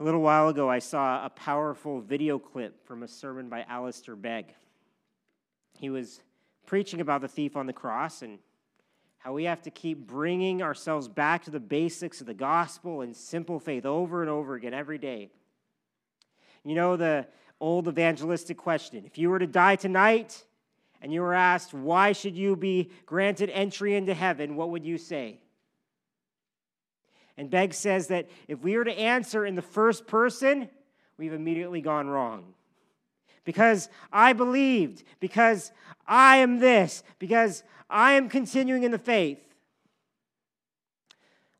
A 0.00 0.02
little 0.02 0.22
while 0.22 0.48
ago, 0.48 0.70
I 0.70 0.78
saw 0.78 1.26
a 1.26 1.28
powerful 1.28 2.00
video 2.00 2.38
clip 2.38 2.86
from 2.86 3.02
a 3.02 3.08
sermon 3.08 3.50
by 3.50 3.66
Alistair 3.68 4.16
Begg. 4.16 4.46
He 5.78 5.90
was 5.90 6.22
preaching 6.64 7.02
about 7.02 7.20
the 7.20 7.28
thief 7.28 7.54
on 7.54 7.66
the 7.66 7.74
cross 7.74 8.22
and 8.22 8.38
how 9.18 9.34
we 9.34 9.44
have 9.44 9.60
to 9.60 9.70
keep 9.70 10.06
bringing 10.06 10.62
ourselves 10.62 11.06
back 11.06 11.44
to 11.44 11.50
the 11.50 11.60
basics 11.60 12.22
of 12.22 12.26
the 12.26 12.32
gospel 12.32 13.02
and 13.02 13.14
simple 13.14 13.60
faith 13.60 13.84
over 13.84 14.22
and 14.22 14.30
over 14.30 14.54
again 14.54 14.72
every 14.72 14.96
day. 14.96 15.28
You 16.64 16.76
know, 16.76 16.96
the 16.96 17.26
old 17.60 17.86
evangelistic 17.86 18.56
question 18.56 19.04
if 19.04 19.18
you 19.18 19.28
were 19.28 19.38
to 19.38 19.46
die 19.46 19.76
tonight 19.76 20.46
and 21.02 21.12
you 21.12 21.20
were 21.20 21.34
asked, 21.34 21.74
why 21.74 22.12
should 22.12 22.38
you 22.38 22.56
be 22.56 22.90
granted 23.04 23.50
entry 23.50 23.94
into 23.94 24.14
heaven, 24.14 24.56
what 24.56 24.70
would 24.70 24.86
you 24.86 24.96
say? 24.96 25.40
And 27.40 27.48
Begg 27.48 27.72
says 27.72 28.08
that 28.08 28.28
if 28.48 28.62
we 28.62 28.76
were 28.76 28.84
to 28.84 28.92
answer 28.92 29.46
in 29.46 29.54
the 29.54 29.62
first 29.62 30.06
person, 30.06 30.68
we've 31.16 31.32
immediately 31.32 31.80
gone 31.80 32.06
wrong. 32.06 32.52
Because 33.46 33.88
I 34.12 34.34
believed, 34.34 35.04
because 35.20 35.72
I 36.06 36.36
am 36.36 36.58
this, 36.58 37.02
because 37.18 37.62
I 37.88 38.12
am 38.12 38.28
continuing 38.28 38.82
in 38.82 38.90
the 38.90 38.98
faith. 38.98 39.40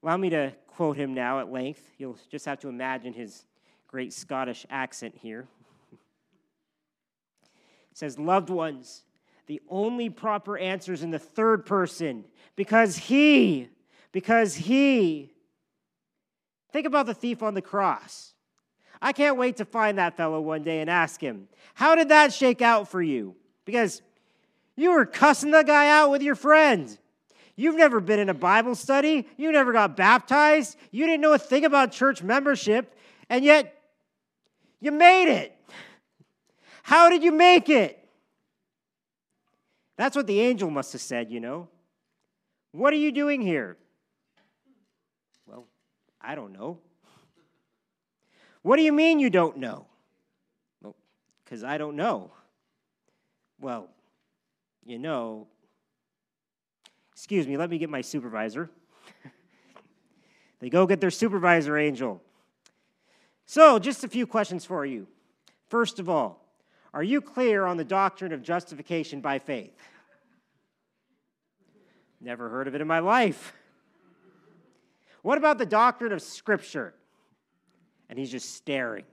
Allow 0.02 0.18
me 0.18 0.28
to 0.28 0.52
quote 0.66 0.98
him 0.98 1.14
now 1.14 1.40
at 1.40 1.50
length. 1.50 1.80
You'll 1.96 2.18
just 2.30 2.44
have 2.44 2.60
to 2.60 2.68
imagine 2.68 3.14
his 3.14 3.46
great 3.86 4.12
Scottish 4.12 4.66
accent 4.68 5.14
here. 5.16 5.48
It 7.90 7.96
says, 7.96 8.18
Loved 8.18 8.50
ones, 8.50 9.04
the 9.46 9.62
only 9.66 10.10
proper 10.10 10.58
answer 10.58 10.92
is 10.92 11.02
in 11.02 11.10
the 11.10 11.18
third 11.18 11.64
person, 11.64 12.26
because 12.54 12.98
he, 12.98 13.70
because 14.12 14.54
he 14.56 15.32
Think 16.72 16.86
about 16.86 17.06
the 17.06 17.14
thief 17.14 17.42
on 17.42 17.54
the 17.54 17.62
cross. 17.62 18.34
I 19.02 19.12
can't 19.12 19.36
wait 19.36 19.56
to 19.56 19.64
find 19.64 19.98
that 19.98 20.16
fellow 20.16 20.40
one 20.40 20.62
day 20.62 20.80
and 20.80 20.90
ask 20.90 21.20
him, 21.20 21.48
How 21.74 21.94
did 21.94 22.10
that 22.10 22.32
shake 22.32 22.62
out 22.62 22.88
for 22.88 23.00
you? 23.00 23.34
Because 23.64 24.02
you 24.76 24.92
were 24.92 25.06
cussing 25.06 25.50
the 25.50 25.62
guy 25.62 25.88
out 25.88 26.10
with 26.10 26.22
your 26.22 26.34
friend. 26.34 26.96
You've 27.56 27.76
never 27.76 28.00
been 28.00 28.18
in 28.18 28.28
a 28.28 28.34
Bible 28.34 28.74
study. 28.74 29.28
You 29.36 29.52
never 29.52 29.72
got 29.72 29.96
baptized. 29.96 30.76
You 30.90 31.06
didn't 31.06 31.20
know 31.20 31.32
a 31.32 31.38
thing 31.38 31.64
about 31.64 31.92
church 31.92 32.22
membership. 32.22 32.96
And 33.28 33.44
yet, 33.44 33.74
you 34.80 34.92
made 34.92 35.30
it. 35.30 35.56
How 36.82 37.10
did 37.10 37.22
you 37.22 37.32
make 37.32 37.68
it? 37.68 37.96
That's 39.96 40.16
what 40.16 40.26
the 40.26 40.40
angel 40.40 40.70
must 40.70 40.92
have 40.92 41.02
said, 41.02 41.30
you 41.30 41.40
know. 41.40 41.68
What 42.72 42.92
are 42.92 42.96
you 42.96 43.12
doing 43.12 43.42
here? 43.42 43.76
I 46.20 46.34
don't 46.34 46.52
know. 46.52 46.78
What 48.62 48.76
do 48.76 48.82
you 48.82 48.92
mean 48.92 49.20
you 49.20 49.30
don't 49.30 49.56
know? 49.56 49.86
Well, 50.82 50.94
because 51.44 51.64
I 51.64 51.78
don't 51.78 51.96
know. 51.96 52.30
Well, 53.60 53.88
you 54.84 54.98
know, 54.98 55.46
excuse 57.12 57.46
me, 57.46 57.56
let 57.56 57.70
me 57.70 57.78
get 57.78 57.90
my 57.90 58.00
supervisor. 58.00 58.70
they 60.60 60.70
go 60.70 60.86
get 60.86 61.00
their 61.00 61.10
supervisor 61.10 61.78
angel. 61.78 62.22
So, 63.46 63.78
just 63.78 64.04
a 64.04 64.08
few 64.08 64.26
questions 64.26 64.64
for 64.64 64.86
you. 64.86 65.08
First 65.68 65.98
of 65.98 66.08
all, 66.08 66.44
are 66.92 67.02
you 67.02 67.20
clear 67.20 67.66
on 67.66 67.76
the 67.76 67.84
doctrine 67.84 68.32
of 68.32 68.42
justification 68.42 69.20
by 69.20 69.38
faith? 69.38 69.76
Never 72.20 72.48
heard 72.48 72.68
of 72.68 72.74
it 72.74 72.80
in 72.80 72.86
my 72.86 72.98
life. 72.98 73.54
What 75.22 75.38
about 75.38 75.58
the 75.58 75.66
doctrine 75.66 76.12
of 76.12 76.22
Scripture? 76.22 76.94
And 78.08 78.18
he's 78.18 78.30
just 78.30 78.54
staring. 78.54 79.04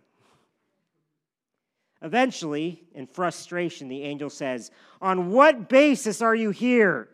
Eventually, 2.01 2.84
in 2.93 3.08
frustration, 3.08 3.88
the 3.88 4.03
angel 4.03 4.30
says, 4.30 4.72
On 5.01 5.32
what 5.32 5.68
basis 5.68 6.22
are 6.22 6.36
you 6.36 6.51
here? 6.51 7.10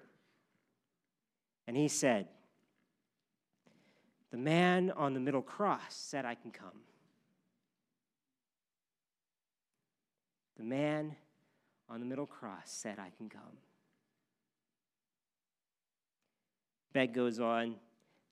And 1.67 1.77
he 1.77 1.87
said, 1.87 2.27
The 4.31 4.37
man 4.37 4.91
on 4.91 5.13
the 5.13 5.19
middle 5.19 5.41
cross 5.41 5.95
said, 5.95 6.25
I 6.25 6.35
can 6.35 6.51
come. 6.51 6.81
The 10.57 10.63
man 10.63 11.15
on 11.89 11.99
the 11.99 12.05
middle 12.05 12.25
cross 12.25 12.63
said, 12.65 12.99
I 12.99 13.11
can 13.17 13.29
come. 13.29 13.41
Begg 16.91 17.13
goes 17.13 17.39
on, 17.39 17.75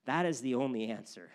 that 0.06 0.26
is 0.26 0.40
the 0.40 0.54
only 0.54 0.90
answer. 0.90 1.30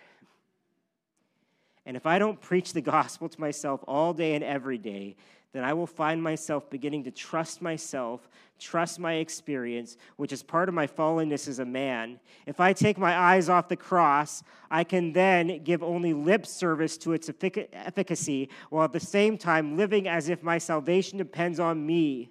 And 1.86 1.95
if 1.95 2.05
I 2.05 2.20
don't 2.20 2.39
preach 2.41 2.74
the 2.74 2.82
gospel 2.82 3.30
to 3.30 3.39
myself 3.39 3.82
all 3.88 4.13
day 4.13 4.36
and 4.36 4.43
every 4.43 4.78
day, 4.78 5.15
then 5.53 5.63
I 5.63 5.74
will 5.74 5.88
find 5.88 6.22
myself 6.22 6.70
beginning 6.70 7.05
to 7.05 7.11
trust 7.11 7.61
myself, 7.61 8.28
trust 8.59 8.99
my 8.99 9.13
experience, 9.13 9.97
which 10.18 10.34
is 10.34 10.43
part 10.43 10.68
of 10.68 10.76
my 10.76 10.86
fallenness 10.86 11.47
as 11.47 11.59
a 11.59 11.65
man. 11.65 12.20
If 12.45 12.59
I 12.59 12.74
take 12.74 12.97
my 12.97 13.18
eyes 13.18 13.47
off 13.47 13.70
the 13.70 13.78
cross, 13.78 14.43
I 14.70 14.84
can 14.84 15.13
then 15.13 15.63
give 15.63 15.82
only 15.82 16.13
lip 16.13 16.45
service 16.45 16.97
to 16.99 17.13
its 17.13 17.30
efficacy, 17.30 18.49
while 18.70 18.84
at 18.84 18.91
the 18.91 18.99
same 18.99 19.38
time 19.38 19.78
living 19.78 20.07
as 20.07 20.28
if 20.28 20.43
my 20.43 20.57
salvation 20.57 21.18
depends 21.18 21.59
on 21.59 21.86
me. 21.86 22.30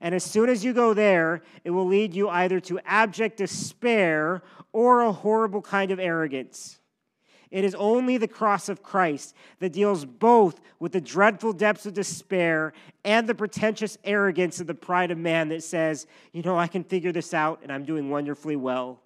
And 0.00 0.14
as 0.14 0.24
soon 0.24 0.48
as 0.48 0.64
you 0.64 0.72
go 0.72 0.94
there, 0.94 1.42
it 1.64 1.70
will 1.70 1.86
lead 1.86 2.14
you 2.14 2.28
either 2.28 2.60
to 2.60 2.80
abject 2.84 3.36
despair 3.36 4.42
or 4.72 5.02
a 5.02 5.12
horrible 5.12 5.60
kind 5.60 5.90
of 5.90 6.00
arrogance. 6.00 6.78
It 7.50 7.64
is 7.64 7.74
only 7.74 8.16
the 8.16 8.28
cross 8.28 8.68
of 8.68 8.82
Christ 8.82 9.34
that 9.58 9.72
deals 9.72 10.04
both 10.04 10.60
with 10.78 10.92
the 10.92 11.00
dreadful 11.00 11.52
depths 11.52 11.84
of 11.84 11.94
despair 11.94 12.72
and 13.04 13.28
the 13.28 13.34
pretentious 13.34 13.98
arrogance 14.04 14.60
of 14.60 14.68
the 14.68 14.74
pride 14.74 15.10
of 15.10 15.18
man 15.18 15.48
that 15.48 15.64
says, 15.64 16.06
you 16.32 16.42
know, 16.42 16.56
I 16.56 16.68
can 16.68 16.84
figure 16.84 17.12
this 17.12 17.34
out 17.34 17.60
and 17.62 17.72
I'm 17.72 17.84
doing 17.84 18.08
wonderfully 18.08 18.56
well. 18.56 19.00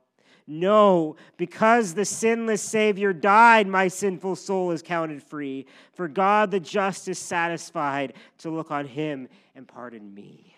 No, 0.47 1.17
because 1.39 1.95
the 1.95 2.05
sinless 2.05 2.61
Savior 2.61 3.15
died, 3.15 3.67
my 3.67 3.89
sinful 3.89 4.37
soul 4.37 4.73
is 4.73 4.83
counted 4.83 5.23
free. 5.23 5.65
For 5.95 6.07
God 6.07 6.51
the 6.51 6.61
just 6.61 7.09
is 7.09 7.19
satisfied 7.19 8.13
to 8.39 8.51
look 8.51 8.71
on 8.71 8.87
him 8.87 9.29
and 9.55 9.67
pardon 9.67 10.13
me. 10.13 10.54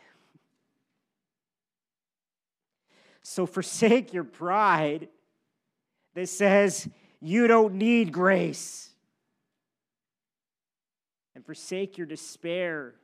So 3.28 3.44
forsake 3.44 4.14
your 4.14 4.22
pride 4.22 5.08
that 6.14 6.28
says, 6.28 6.88
you 7.20 7.48
don't 7.48 7.74
need 7.74 8.12
grace. 8.12 8.88
And 11.34 11.44
forsake 11.44 11.98
your 11.98 12.06
despair. 12.06 12.94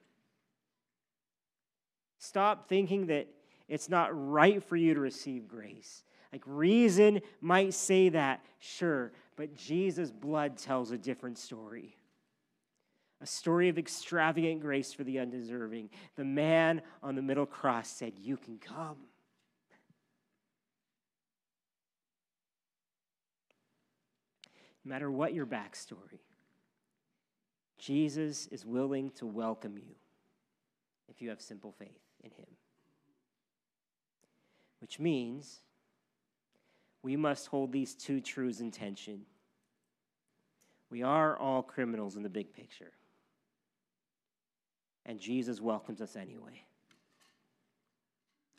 Stop 2.19 2.69
thinking 2.69 3.09
that 3.09 3.27
it's 3.69 3.89
not 3.89 4.11
right 4.13 4.63
for 4.63 4.77
you 4.77 4.95
to 4.95 5.01
receive 5.01 5.49
grace. 5.49 6.05
Like 6.33 6.45
reason 6.47 7.21
might 7.41 7.75
say 7.75 8.11
that, 8.11 8.45
sure, 8.61 9.11
but 9.35 9.57
Jesus' 9.57 10.13
blood 10.13 10.57
tells 10.57 10.93
a 10.93 10.99
different 10.99 11.37
story. 11.37 11.97
A 13.21 13.27
story 13.27 13.69
of 13.69 13.77
extravagant 13.77 14.61
grace 14.61 14.93
for 14.93 15.03
the 15.03 15.19
undeserving. 15.19 15.91
The 16.15 16.25
man 16.25 16.81
on 17.03 17.17
the 17.17 17.23
middle 17.23 17.45
cross 17.45 17.89
said, 17.89 18.13
You 18.21 18.37
can 18.37 18.59
come. 18.59 18.99
No 24.85 24.91
matter 24.91 25.11
what 25.11 25.35
your 25.35 25.47
backstory, 25.47 26.21
Jesus 27.79 28.47
is 28.49 28.65
willing 28.65 29.11
to 29.13 29.27
welcome 29.27 29.77
you 29.77 29.95
if 31.09 31.21
you 31.21 31.31
have 31.31 31.41
simple 31.41 31.73
faith 31.73 32.01
in 32.23 32.31
him. 32.31 32.47
Which 34.81 34.99
means 34.99 35.61
we 37.03 37.17
must 37.17 37.49
hold 37.49 37.73
these 37.73 37.95
two 37.95 38.21
truths 38.21 38.61
in 38.61 38.71
tension. 38.71 39.23
We 40.91 41.03
are 41.03 41.37
all 41.37 41.63
criminals 41.63 42.17
in 42.17 42.23
the 42.23 42.29
big 42.29 42.53
picture. 42.53 42.93
And 45.05 45.19
Jesus 45.19 45.61
welcomes 45.61 46.01
us 46.01 46.15
anyway. 46.17 46.65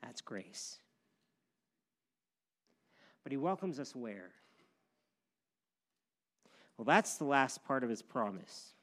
That's 0.02 0.22
grace. 0.22 0.80
But 3.24 3.32
he 3.32 3.38
welcomes 3.38 3.80
us 3.80 3.96
where? 3.96 4.32
Well, 6.78 6.86
that's 6.86 7.18
the 7.18 7.26
last 7.26 7.64
part 7.64 7.84
of 7.84 7.90
his 7.90 8.02
promise. 8.02 8.74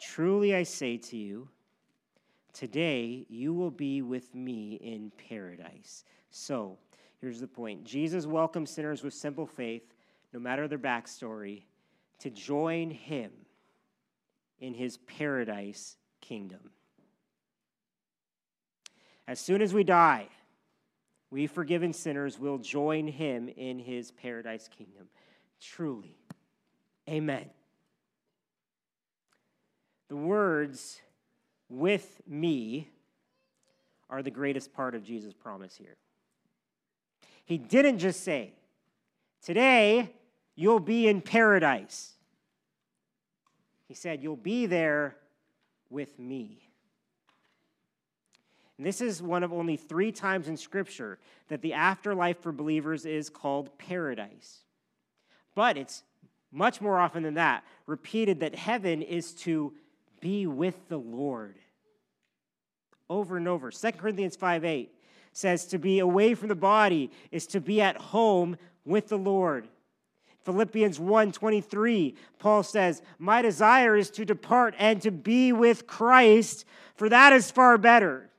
Truly 0.00 0.54
I 0.54 0.62
say 0.62 0.96
to 0.96 1.16
you, 1.16 1.48
today 2.52 3.26
you 3.28 3.52
will 3.52 3.70
be 3.70 4.00
with 4.02 4.34
me 4.34 4.74
in 4.82 5.12
paradise. 5.28 6.04
So, 6.30 6.78
here's 7.20 7.40
the 7.40 7.46
point 7.46 7.84
Jesus 7.84 8.26
welcomes 8.26 8.70
sinners 8.70 9.02
with 9.02 9.12
simple 9.12 9.46
faith, 9.46 9.94
no 10.32 10.40
matter 10.40 10.66
their 10.66 10.78
backstory, 10.78 11.64
to 12.20 12.30
join 12.30 12.90
him 12.90 13.30
in 14.60 14.74
his 14.74 14.96
paradise 14.98 15.96
kingdom. 16.20 16.70
As 19.26 19.38
soon 19.38 19.60
as 19.60 19.74
we 19.74 19.84
die, 19.84 20.28
we 21.30 21.46
forgiven 21.46 21.92
sinners 21.92 22.38
will 22.38 22.56
join 22.56 23.06
him 23.06 23.48
in 23.48 23.78
his 23.78 24.10
paradise 24.10 24.68
kingdom 24.68 25.08
truly. 25.60 26.16
Amen. 27.08 27.50
The 30.08 30.16
words, 30.16 31.00
with 31.68 32.20
me, 32.26 32.88
are 34.10 34.22
the 34.22 34.30
greatest 34.30 34.72
part 34.72 34.94
of 34.94 35.04
Jesus' 35.04 35.34
promise 35.34 35.76
here. 35.76 35.96
He 37.44 37.58
didn't 37.58 37.98
just 37.98 38.24
say, 38.24 38.52
Today 39.42 40.14
you'll 40.54 40.80
be 40.80 41.08
in 41.08 41.20
paradise. 41.20 42.12
He 43.86 43.94
said, 43.94 44.22
You'll 44.22 44.36
be 44.36 44.66
there 44.66 45.16
with 45.90 46.18
me. 46.18 46.68
And 48.76 48.86
this 48.86 49.00
is 49.00 49.20
one 49.20 49.42
of 49.42 49.52
only 49.52 49.76
three 49.76 50.12
times 50.12 50.48
in 50.48 50.56
Scripture 50.56 51.18
that 51.48 51.62
the 51.62 51.74
afterlife 51.74 52.40
for 52.40 52.52
believers 52.52 53.06
is 53.06 53.28
called 53.28 53.76
paradise. 53.76 54.60
But 55.58 55.76
it's 55.76 56.04
much 56.52 56.80
more 56.80 57.00
often 57.00 57.24
than 57.24 57.34
that 57.34 57.64
repeated 57.84 58.38
that 58.38 58.54
heaven 58.54 59.02
is 59.02 59.32
to 59.32 59.72
be 60.20 60.46
with 60.46 60.76
the 60.88 60.98
Lord. 60.98 61.56
Over 63.10 63.36
and 63.36 63.48
over. 63.48 63.72
2 63.72 63.90
Corinthians 63.90 64.36
5 64.36 64.64
8 64.64 64.88
says 65.32 65.66
to 65.66 65.78
be 65.80 65.98
away 65.98 66.34
from 66.34 66.48
the 66.48 66.54
body 66.54 67.10
is 67.32 67.48
to 67.48 67.60
be 67.60 67.80
at 67.80 67.96
home 67.96 68.56
with 68.84 69.08
the 69.08 69.18
Lord. 69.18 69.66
Philippians 70.44 71.00
1 71.00 71.32
23, 71.32 72.14
Paul 72.38 72.62
says, 72.62 73.02
My 73.18 73.42
desire 73.42 73.96
is 73.96 74.10
to 74.10 74.24
depart 74.24 74.76
and 74.78 75.02
to 75.02 75.10
be 75.10 75.52
with 75.52 75.88
Christ, 75.88 76.66
for 76.94 77.08
that 77.08 77.32
is 77.32 77.50
far 77.50 77.78
better. 77.78 78.30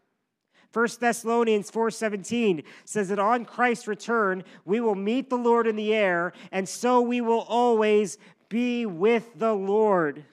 1 0.71 0.87
Thessalonians 0.99 1.71
4:17 1.71 2.63
says 2.85 3.09
that 3.09 3.19
on 3.19 3.45
Christ's 3.45 3.87
return 3.87 4.43
we 4.65 4.79
will 4.79 4.95
meet 4.95 5.29
the 5.29 5.37
Lord 5.37 5.65
in 5.65 5.75
the 5.75 5.93
air 5.93 6.31
and 6.51 6.69
so 6.69 7.01
we 7.01 7.21
will 7.21 7.41
always 7.41 8.17
be 8.49 8.85
with 8.85 9.37
the 9.39 9.53
Lord. 9.53 10.25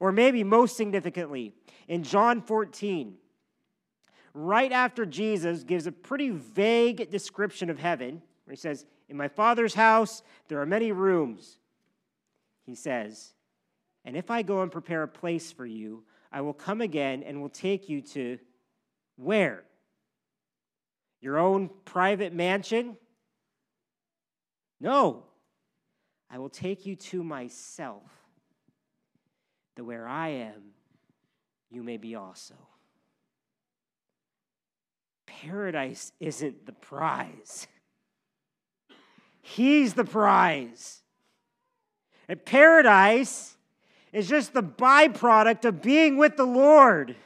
Or 0.00 0.10
maybe 0.10 0.42
most 0.42 0.76
significantly, 0.76 1.54
in 1.86 2.02
John 2.02 2.40
14, 2.40 3.18
right 4.34 4.72
after 4.72 5.06
Jesus 5.06 5.62
gives 5.62 5.86
a 5.86 5.92
pretty 5.92 6.30
vague 6.30 7.10
description 7.10 7.70
of 7.70 7.78
heaven, 7.78 8.22
where 8.44 8.52
he 8.52 8.56
says, 8.56 8.84
"In 9.08 9.16
my 9.16 9.28
Father's 9.28 9.74
house 9.74 10.22
there 10.48 10.60
are 10.60 10.66
many 10.66 10.90
rooms." 10.90 11.58
He 12.64 12.74
says, 12.74 13.34
"And 14.04 14.16
if 14.16 14.28
I 14.30 14.42
go 14.42 14.62
and 14.62 14.72
prepare 14.72 15.04
a 15.04 15.08
place 15.08 15.52
for 15.52 15.66
you, 15.66 16.04
I 16.32 16.40
will 16.40 16.54
come 16.54 16.80
again 16.80 17.22
and 17.22 17.40
will 17.40 17.48
take 17.48 17.88
you 17.88 18.00
to 18.02 18.38
where? 19.22 19.64
Your 21.20 21.38
own 21.38 21.70
private 21.84 22.32
mansion? 22.32 22.96
No. 24.80 25.24
I 26.30 26.38
will 26.38 26.48
take 26.48 26.86
you 26.86 26.96
to 26.96 27.22
myself, 27.22 28.10
that 29.76 29.84
where 29.84 30.08
I 30.08 30.28
am, 30.28 30.72
you 31.70 31.82
may 31.82 31.98
be 31.98 32.14
also. 32.14 32.54
Paradise 35.26 36.12
isn't 36.20 36.66
the 36.66 36.72
prize, 36.72 37.66
He's 39.42 39.94
the 39.94 40.04
prize. 40.04 41.00
And 42.28 42.42
paradise 42.42 43.56
is 44.12 44.28
just 44.28 44.54
the 44.54 44.62
byproduct 44.62 45.64
of 45.64 45.82
being 45.82 46.16
with 46.16 46.36
the 46.36 46.44
Lord. 46.46 47.16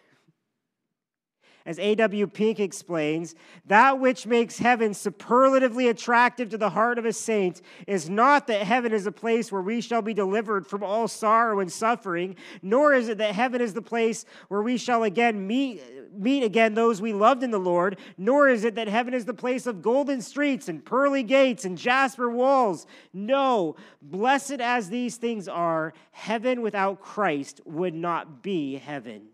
As 1.66 1.80
A.W. 1.80 2.28
Pink 2.28 2.60
explains, 2.60 3.34
that 3.66 3.98
which 3.98 4.24
makes 4.24 4.56
heaven 4.56 4.94
superlatively 4.94 5.88
attractive 5.88 6.48
to 6.50 6.58
the 6.58 6.70
heart 6.70 6.96
of 6.96 7.04
a 7.04 7.12
saint 7.12 7.60
is 7.88 8.08
not 8.08 8.46
that 8.46 8.62
heaven 8.62 8.92
is 8.92 9.04
a 9.04 9.12
place 9.12 9.50
where 9.50 9.62
we 9.62 9.80
shall 9.80 10.00
be 10.00 10.14
delivered 10.14 10.64
from 10.64 10.84
all 10.84 11.08
sorrow 11.08 11.58
and 11.58 11.72
suffering, 11.72 12.36
nor 12.62 12.94
is 12.94 13.08
it 13.08 13.18
that 13.18 13.34
heaven 13.34 13.60
is 13.60 13.74
the 13.74 13.82
place 13.82 14.24
where 14.46 14.62
we 14.62 14.76
shall 14.76 15.02
again 15.02 15.44
meet, 15.44 15.82
meet 16.16 16.44
again 16.44 16.74
those 16.74 17.02
we 17.02 17.12
loved 17.12 17.42
in 17.42 17.50
the 17.50 17.58
Lord, 17.58 17.98
nor 18.16 18.48
is 18.48 18.62
it 18.62 18.76
that 18.76 18.86
heaven 18.86 19.12
is 19.12 19.24
the 19.24 19.34
place 19.34 19.66
of 19.66 19.82
golden 19.82 20.22
streets 20.22 20.68
and 20.68 20.84
pearly 20.84 21.24
gates 21.24 21.64
and 21.64 21.76
jasper 21.76 22.30
walls. 22.30 22.86
No, 23.12 23.74
blessed 24.00 24.60
as 24.60 24.88
these 24.88 25.16
things 25.16 25.48
are, 25.48 25.94
heaven 26.12 26.62
without 26.62 27.00
Christ 27.00 27.60
would 27.64 27.94
not 27.94 28.40
be 28.40 28.76
heaven. 28.76 29.30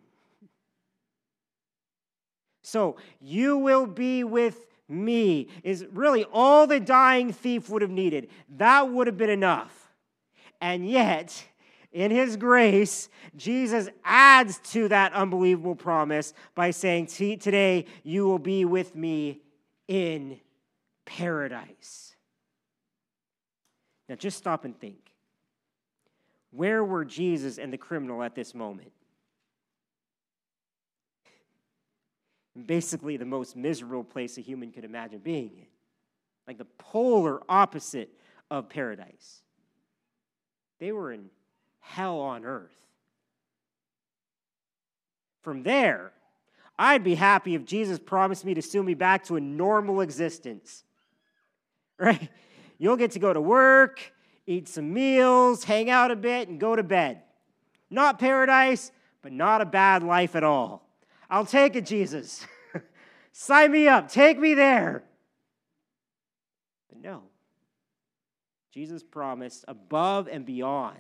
So 2.63 2.97
you 3.21 3.59
will 3.59 3.87
be 3.87 4.25
with 4.25 4.67
me 4.89 5.49
is 5.63 5.87
really 5.93 6.25
all 6.33 6.67
the 6.67 6.81
dying 6.81 7.33
thief 7.33 7.69
would 7.69 7.83
have 7.83 7.91
needed. 7.91 8.29
That 8.57 8.91
would 8.91 9.07
have 9.07 9.17
been 9.17 9.31
enough. 9.31 9.91
And 10.61 10.89
yet, 10.89 11.45
in 11.93 12.11
his 12.11 12.37
grace, 12.37 13.09
Jesus 13.37 13.89
adds 14.05 14.59
to 14.73 14.89
that 14.89 15.13
unbelievable 15.13 15.75
promise 15.75 16.35
by 16.55 16.71
saying, 16.71 17.07
Today 17.07 17.87
you 18.03 18.27
will 18.27 18.39
be 18.39 18.65
with 18.65 18.95
me 18.95 19.41
in 19.89 20.39
paradise. 21.05 22.15
Now, 24.09 24.15
just 24.15 24.39
stop 24.39 24.65
and 24.65 24.79
think. 24.79 24.99
Where 26.51 26.85
were 26.85 27.05
Jesus 27.05 27.59
and 27.59 27.73
the 27.73 27.79
criminal 27.79 28.23
at 28.23 28.35
this 28.35 28.55
moment? 28.55 28.93
Basically, 32.67 33.17
the 33.17 33.25
most 33.25 33.57
miserable 33.57 34.05
place 34.05 34.37
a 34.37 34.43
human 34.43 34.73
could 34.73 34.85
imagine 34.85 35.21
being 35.21 35.53
in, 35.57 35.67
like 36.47 36.59
the 36.59 36.67
polar 36.77 37.41
opposite 37.49 38.11
of 38.51 38.69
paradise. 38.69 39.43
They 40.79 40.93
were 40.93 41.13
in 41.13 41.31
hell 41.81 42.21
on 42.21 42.45
earth. 42.45 42.77
From 45.43 45.63
there, 45.63 46.13
I'd 46.79 47.05
be 47.05 47.15
happy 47.15 47.55
if 47.55 47.65
Jesus 47.65 47.99
promised 47.99 48.45
me 48.45 48.55
to 48.55 48.63
soon 48.63 48.87
me 48.87 48.95
back 48.95 49.25
to 49.25 49.37
a 49.37 49.41
normal 49.41 50.01
existence. 50.01 50.85
Right? 51.99 52.31
You'll 52.79 52.97
get 52.97 53.13
to 53.13 53.21
go 53.21 53.33
to 53.33 53.41
work, 53.41 54.01
eat 54.45 54.67
some 54.67 54.93
meals, 54.93 55.63
hang 55.63 55.89
out 55.89 56.11
a 56.11 56.17
bit, 56.17 56.49
and 56.49 56.59
go 56.59 56.75
to 56.75 56.83
bed. 56.83 57.23
Not 57.91 58.19
paradise, 58.19 58.91
but 59.21 59.31
not 59.31 59.61
a 59.61 59.65
bad 59.65 60.03
life 60.03 60.35
at 60.35 60.43
all. 60.43 60.82
I'll 61.33 61.47
take 61.47 61.77
it, 61.77 61.87
Jesus. 61.87 62.47
Sign 63.33 63.73
me 63.73 63.89
up. 63.89 64.11
Take 64.11 64.39
me 64.39 64.53
there. 64.53 65.03
But 66.91 67.01
no. 67.01 67.23
Jesus 68.71 69.03
promised 69.03 69.65
above 69.67 70.29
and 70.29 70.45
beyond 70.45 70.99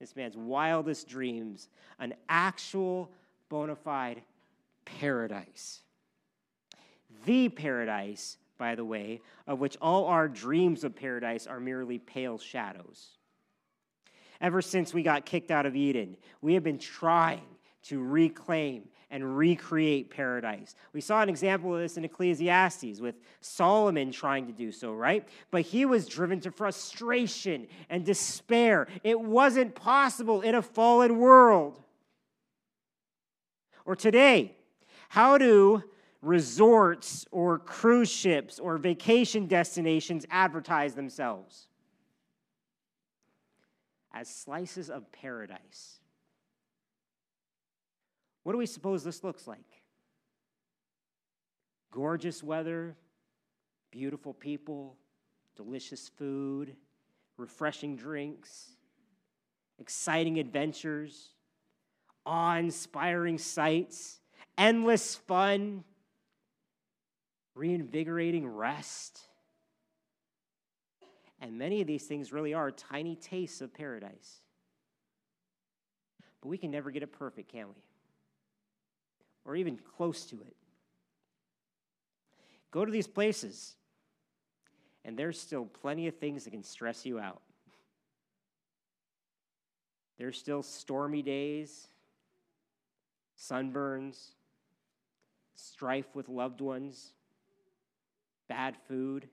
this 0.00 0.14
man's 0.14 0.36
wildest 0.36 1.08
dreams, 1.08 1.68
an 1.98 2.12
actual 2.28 3.10
bona 3.48 3.74
fide 3.74 4.20
paradise. 4.84 5.80
The 7.24 7.48
paradise, 7.48 8.36
by 8.58 8.74
the 8.74 8.84
way, 8.84 9.22
of 9.46 9.60
which 9.60 9.78
all 9.80 10.04
our 10.04 10.28
dreams 10.28 10.84
of 10.84 10.94
paradise 10.94 11.46
are 11.46 11.58
merely 11.58 11.98
pale 11.98 12.36
shadows. 12.36 13.16
Ever 14.42 14.60
since 14.60 14.92
we 14.92 15.02
got 15.02 15.24
kicked 15.24 15.50
out 15.50 15.64
of 15.64 15.74
Eden, 15.74 16.18
we 16.42 16.52
have 16.52 16.62
been 16.62 16.78
trying 16.78 17.40
to 17.84 18.02
reclaim 18.02 18.82
and 19.10 19.36
recreate 19.36 20.10
paradise. 20.10 20.74
We 20.92 21.00
saw 21.00 21.22
an 21.22 21.28
example 21.28 21.74
of 21.74 21.80
this 21.80 21.96
in 21.96 22.04
Ecclesiastes 22.04 23.00
with 23.00 23.16
Solomon 23.40 24.12
trying 24.12 24.46
to 24.46 24.52
do 24.52 24.70
so, 24.70 24.92
right? 24.92 25.26
But 25.50 25.62
he 25.62 25.86
was 25.86 26.06
driven 26.06 26.40
to 26.40 26.50
frustration 26.50 27.66
and 27.88 28.04
despair. 28.04 28.86
It 29.02 29.18
wasn't 29.18 29.74
possible 29.74 30.42
in 30.42 30.54
a 30.54 30.62
fallen 30.62 31.18
world. 31.18 31.82
Or 33.86 33.96
today, 33.96 34.54
how 35.08 35.38
do 35.38 35.82
resorts 36.20 37.24
or 37.30 37.58
cruise 37.58 38.10
ships 38.10 38.58
or 38.58 38.76
vacation 38.76 39.46
destinations 39.46 40.26
advertise 40.30 40.94
themselves? 40.94 41.68
As 44.12 44.28
slices 44.28 44.90
of 44.90 45.10
paradise. 45.12 45.97
What 48.42 48.52
do 48.52 48.58
we 48.58 48.66
suppose 48.66 49.04
this 49.04 49.22
looks 49.22 49.46
like? 49.46 49.82
Gorgeous 51.90 52.42
weather, 52.42 52.96
beautiful 53.90 54.34
people, 54.34 54.96
delicious 55.56 56.08
food, 56.08 56.76
refreshing 57.36 57.96
drinks, 57.96 58.70
exciting 59.78 60.38
adventures, 60.38 61.30
awe 62.26 62.56
inspiring 62.56 63.38
sights, 63.38 64.20
endless 64.56 65.14
fun, 65.14 65.84
reinvigorating 67.54 68.46
rest. 68.46 69.20
And 71.40 71.58
many 71.58 71.80
of 71.80 71.86
these 71.86 72.04
things 72.04 72.32
really 72.32 72.54
are 72.54 72.70
tiny 72.70 73.16
tastes 73.16 73.60
of 73.60 73.72
paradise. 73.72 74.42
But 76.40 76.48
we 76.48 76.58
can 76.58 76.70
never 76.70 76.90
get 76.90 77.02
it 77.02 77.12
perfect, 77.12 77.50
can 77.50 77.68
we? 77.68 77.87
Or 79.48 79.56
even 79.56 79.78
close 79.96 80.26
to 80.26 80.36
it. 80.42 80.54
Go 82.70 82.84
to 82.84 82.92
these 82.92 83.06
places, 83.06 83.76
and 85.06 85.18
there's 85.18 85.40
still 85.40 85.64
plenty 85.64 86.06
of 86.06 86.16
things 86.16 86.44
that 86.44 86.50
can 86.50 86.62
stress 86.62 87.06
you 87.06 87.18
out. 87.18 87.40
There's 90.18 90.36
still 90.36 90.62
stormy 90.62 91.22
days, 91.22 91.88
sunburns, 93.40 94.32
strife 95.54 96.14
with 96.14 96.28
loved 96.28 96.60
ones, 96.60 97.14
bad 98.50 98.76
food, 98.86 99.30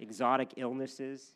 exotic 0.00 0.54
illnesses, 0.56 1.30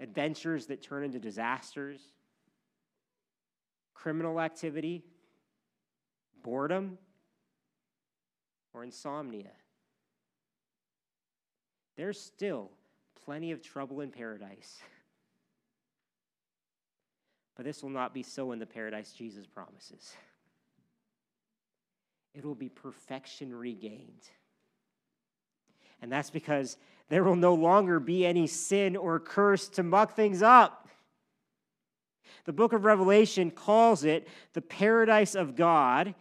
adventures 0.00 0.64
that 0.66 0.80
turn 0.80 1.04
into 1.04 1.18
disasters, 1.18 2.00
criminal 3.92 4.40
activity, 4.40 5.04
boredom, 6.42 6.98
or 8.74 8.84
insomnia. 8.84 9.50
There's 11.96 12.18
still 12.18 12.70
plenty 13.24 13.52
of 13.52 13.62
trouble 13.62 14.00
in 14.00 14.10
paradise. 14.10 14.78
But 17.54 17.66
this 17.66 17.82
will 17.82 17.90
not 17.90 18.14
be 18.14 18.22
so 18.22 18.52
in 18.52 18.58
the 18.58 18.66
paradise 18.66 19.12
Jesus 19.12 19.46
promises. 19.46 20.14
It 22.34 22.44
will 22.44 22.54
be 22.54 22.70
perfection 22.70 23.54
regained. 23.54 24.28
And 26.00 26.10
that's 26.10 26.30
because 26.30 26.78
there 27.08 27.22
will 27.22 27.36
no 27.36 27.54
longer 27.54 28.00
be 28.00 28.24
any 28.24 28.46
sin 28.46 28.96
or 28.96 29.20
curse 29.20 29.68
to 29.70 29.82
muck 29.82 30.16
things 30.16 30.42
up. 30.42 30.88
The 32.44 32.52
book 32.52 32.72
of 32.72 32.84
Revelation 32.84 33.50
calls 33.50 34.02
it 34.02 34.26
the 34.54 34.62
paradise 34.62 35.34
of 35.34 35.54
God, 35.54 36.14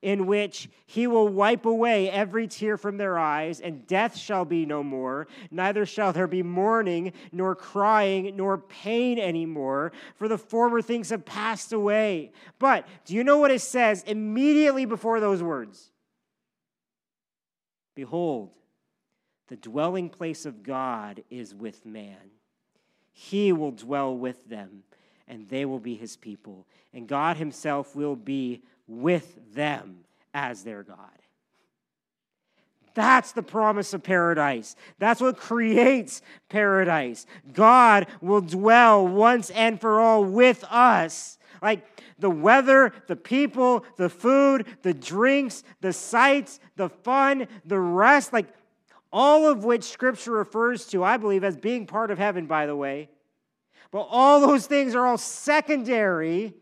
in 0.00 0.26
which 0.26 0.68
he 0.86 1.06
will 1.06 1.28
wipe 1.28 1.66
away 1.66 2.08
every 2.10 2.46
tear 2.46 2.76
from 2.76 2.96
their 2.96 3.18
eyes, 3.18 3.60
and 3.60 3.86
death 3.86 4.16
shall 4.16 4.44
be 4.44 4.64
no 4.64 4.82
more. 4.82 5.26
Neither 5.50 5.84
shall 5.84 6.12
there 6.12 6.28
be 6.28 6.42
mourning, 6.42 7.12
nor 7.32 7.54
crying, 7.54 8.36
nor 8.36 8.58
pain 8.58 9.18
anymore, 9.18 9.92
for 10.14 10.28
the 10.28 10.38
former 10.38 10.80
things 10.80 11.10
have 11.10 11.24
passed 11.24 11.72
away. 11.72 12.30
But 12.58 12.86
do 13.04 13.14
you 13.14 13.24
know 13.24 13.38
what 13.38 13.50
it 13.50 13.60
says 13.60 14.04
immediately 14.04 14.84
before 14.84 15.18
those 15.18 15.42
words? 15.42 15.90
Behold, 17.96 18.54
the 19.48 19.56
dwelling 19.56 20.10
place 20.10 20.46
of 20.46 20.62
God 20.62 21.24
is 21.30 21.54
with 21.54 21.84
man. 21.84 22.30
He 23.12 23.52
will 23.52 23.72
dwell 23.72 24.16
with 24.16 24.48
them 24.48 24.84
and 25.26 25.48
they 25.48 25.64
will 25.64 25.78
be 25.78 25.94
his 25.94 26.16
people. 26.16 26.66
And 26.92 27.06
God 27.06 27.36
himself 27.36 27.94
will 27.94 28.16
be 28.16 28.62
with 28.88 29.54
them 29.54 30.00
as 30.34 30.64
their 30.64 30.82
God. 30.82 30.96
That's 32.94 33.30
the 33.30 33.44
promise 33.44 33.94
of 33.94 34.02
paradise. 34.02 34.74
That's 34.98 35.20
what 35.20 35.36
creates 35.36 36.20
paradise. 36.48 37.26
God 37.52 38.08
will 38.20 38.40
dwell 38.40 39.06
once 39.06 39.50
and 39.50 39.80
for 39.80 40.00
all 40.00 40.24
with 40.24 40.64
us. 40.68 41.38
Like 41.62 41.86
the 42.18 42.30
weather, 42.30 42.92
the 43.06 43.14
people, 43.14 43.84
the 43.96 44.08
food, 44.08 44.66
the 44.82 44.94
drinks, 44.94 45.62
the 45.80 45.92
sights, 45.92 46.58
the 46.74 46.88
fun, 46.88 47.46
the 47.64 47.78
rest, 47.78 48.32
like 48.32 48.48
all 49.12 49.48
of 49.48 49.64
which 49.64 49.84
Scripture 49.84 50.32
refers 50.32 50.86
to, 50.86 51.04
I 51.04 51.18
believe, 51.18 51.44
as 51.44 51.56
being 51.56 51.86
part 51.86 52.10
of 52.10 52.18
heaven, 52.18 52.46
by 52.46 52.66
the 52.66 52.76
way. 52.76 53.10
But 53.90 54.08
all 54.10 54.40
those 54.40 54.66
things 54.66 54.94
are 54.96 55.06
all 55.06 55.18
secondary 55.18 56.54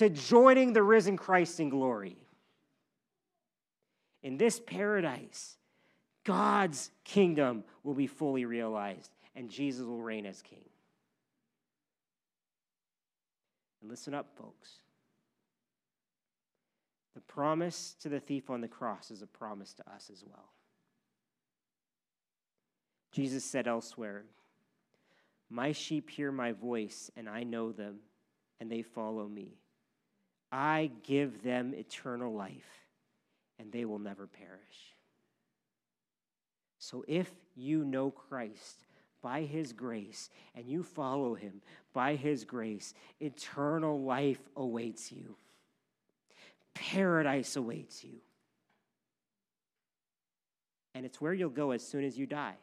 to 0.00 0.08
joining 0.08 0.72
the 0.72 0.82
risen 0.82 1.18
Christ 1.18 1.60
in 1.60 1.68
glory. 1.68 2.16
In 4.22 4.38
this 4.38 4.58
paradise, 4.58 5.58
God's 6.24 6.90
kingdom 7.04 7.64
will 7.84 7.92
be 7.92 8.06
fully 8.06 8.46
realized, 8.46 9.10
and 9.36 9.50
Jesus 9.50 9.84
will 9.84 10.00
reign 10.00 10.24
as 10.24 10.40
king. 10.40 10.64
And 13.82 13.90
listen 13.90 14.14
up, 14.14 14.30
folks. 14.38 14.70
The 17.14 17.20
promise 17.20 17.94
to 18.00 18.08
the 18.08 18.20
thief 18.20 18.48
on 18.48 18.62
the 18.62 18.68
cross 18.68 19.10
is 19.10 19.20
a 19.20 19.26
promise 19.26 19.74
to 19.74 19.90
us 19.92 20.08
as 20.10 20.24
well. 20.26 20.48
Jesus 23.12 23.44
said 23.44 23.68
elsewhere, 23.68 24.24
my 25.50 25.72
sheep 25.72 26.08
hear 26.08 26.32
my 26.32 26.52
voice, 26.52 27.10
and 27.18 27.28
I 27.28 27.42
know 27.42 27.70
them, 27.70 27.98
and 28.60 28.72
they 28.72 28.80
follow 28.80 29.28
me. 29.28 29.58
I 30.52 30.90
give 31.04 31.42
them 31.42 31.74
eternal 31.74 32.34
life, 32.34 32.86
and 33.58 33.70
they 33.70 33.84
will 33.84 33.98
never 33.98 34.26
perish. 34.26 34.94
So 36.78 37.04
if 37.06 37.30
you 37.54 37.84
know 37.84 38.10
Christ 38.10 38.86
by 39.22 39.42
his 39.42 39.72
grace 39.72 40.30
and 40.54 40.66
you 40.66 40.82
follow 40.82 41.34
him 41.34 41.60
by 41.92 42.16
his 42.16 42.44
grace, 42.44 42.94
eternal 43.20 44.00
life 44.00 44.40
awaits 44.56 45.12
you, 45.12 45.36
paradise 46.74 47.56
awaits 47.56 48.02
you. 48.02 48.18
And 50.94 51.06
it's 51.06 51.20
where 51.20 51.34
you'll 51.34 51.50
go 51.50 51.70
as 51.70 51.86
soon 51.86 52.04
as 52.04 52.18
you 52.18 52.26
die. 52.26 52.56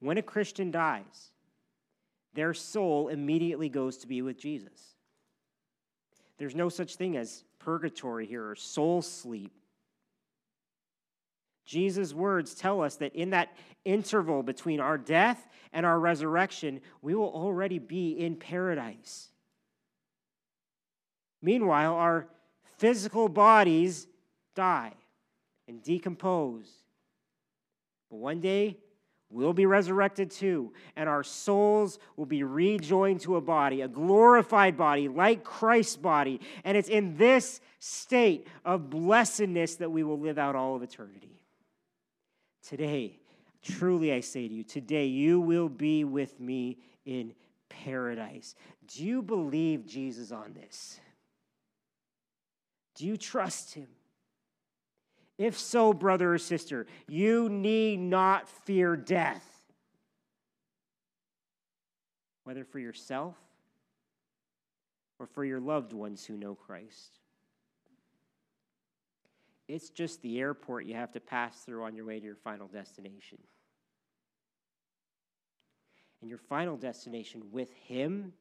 When 0.00 0.18
a 0.18 0.22
Christian 0.22 0.70
dies, 0.70 1.30
their 2.34 2.54
soul 2.54 3.08
immediately 3.08 3.68
goes 3.68 3.98
to 3.98 4.06
be 4.06 4.20
with 4.22 4.38
Jesus. 4.38 4.89
There's 6.40 6.56
no 6.56 6.70
such 6.70 6.96
thing 6.96 7.18
as 7.18 7.44
purgatory 7.58 8.24
here 8.24 8.48
or 8.48 8.54
soul 8.54 9.02
sleep. 9.02 9.52
Jesus' 11.66 12.14
words 12.14 12.54
tell 12.54 12.80
us 12.80 12.96
that 12.96 13.14
in 13.14 13.30
that 13.30 13.54
interval 13.84 14.42
between 14.42 14.80
our 14.80 14.96
death 14.96 15.46
and 15.74 15.84
our 15.84 16.00
resurrection, 16.00 16.80
we 17.02 17.14
will 17.14 17.28
already 17.28 17.78
be 17.78 18.12
in 18.12 18.36
paradise. 18.36 19.28
Meanwhile, 21.42 21.94
our 21.94 22.26
physical 22.78 23.28
bodies 23.28 24.06
die 24.54 24.94
and 25.68 25.82
decompose. 25.82 26.70
But 28.10 28.16
one 28.16 28.40
day, 28.40 28.78
we'll 29.30 29.52
be 29.52 29.66
resurrected 29.66 30.30
too, 30.30 30.72
and 30.96 31.08
our 31.08 31.22
souls 31.22 31.98
will 32.16 32.26
be 32.26 32.42
rejoined 32.42 33.20
to 33.22 33.36
a 33.36 33.40
body, 33.40 33.80
a 33.80 33.88
glorified 33.88 34.76
body 34.76 35.08
like 35.08 35.44
Christ's 35.44 35.96
body. 35.96 36.40
And 36.64 36.76
it's 36.76 36.88
in 36.88 37.16
this 37.16 37.60
state 37.78 38.46
of 38.64 38.90
blessedness 38.90 39.76
that 39.76 39.90
we 39.90 40.02
will 40.02 40.18
live 40.18 40.38
out 40.38 40.56
all 40.56 40.76
of 40.76 40.82
eternity. 40.82 41.40
Today, 42.66 43.18
truly 43.62 44.12
I 44.12 44.20
say 44.20 44.48
to 44.48 44.54
you, 44.54 44.64
today 44.64 45.06
you 45.06 45.40
will 45.40 45.68
be 45.68 46.04
with 46.04 46.38
me 46.40 46.78
in 47.04 47.32
paradise. 47.68 48.54
Do 48.86 49.04
you 49.04 49.22
believe 49.22 49.86
Jesus 49.86 50.32
on 50.32 50.52
this? 50.52 51.00
Do 52.96 53.06
you 53.06 53.16
trust 53.16 53.74
him? 53.74 53.88
If 55.40 55.58
so, 55.58 55.94
brother 55.94 56.34
or 56.34 56.38
sister, 56.38 56.86
you 57.08 57.48
need 57.48 57.98
not 57.98 58.46
fear 58.46 58.94
death, 58.94 59.42
whether 62.44 62.62
for 62.62 62.78
yourself 62.78 63.38
or 65.18 65.24
for 65.24 65.42
your 65.42 65.58
loved 65.58 65.94
ones 65.94 66.26
who 66.26 66.36
know 66.36 66.54
Christ. 66.54 67.20
It's 69.66 69.88
just 69.88 70.20
the 70.20 70.40
airport 70.40 70.84
you 70.84 70.92
have 70.92 71.12
to 71.12 71.20
pass 71.20 71.56
through 71.64 71.84
on 71.84 71.96
your 71.96 72.04
way 72.04 72.20
to 72.20 72.26
your 72.26 72.36
final 72.36 72.68
destination. 72.68 73.38
And 76.20 76.28
your 76.28 76.38
final 76.50 76.76
destination 76.76 77.44
with 77.50 77.72
Him 77.72 78.34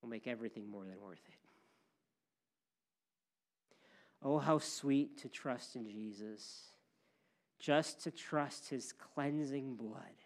will 0.00 0.08
make 0.08 0.26
everything 0.26 0.68
more 0.68 0.82
than 0.82 1.00
worth 1.00 1.22
it. 1.28 1.51
Oh, 4.24 4.38
how 4.38 4.58
sweet 4.58 5.18
to 5.18 5.28
trust 5.28 5.74
in 5.74 5.88
Jesus, 5.88 6.70
just 7.58 8.02
to 8.04 8.10
trust 8.10 8.68
his 8.68 8.92
cleansing 8.92 9.74
blood, 9.74 10.22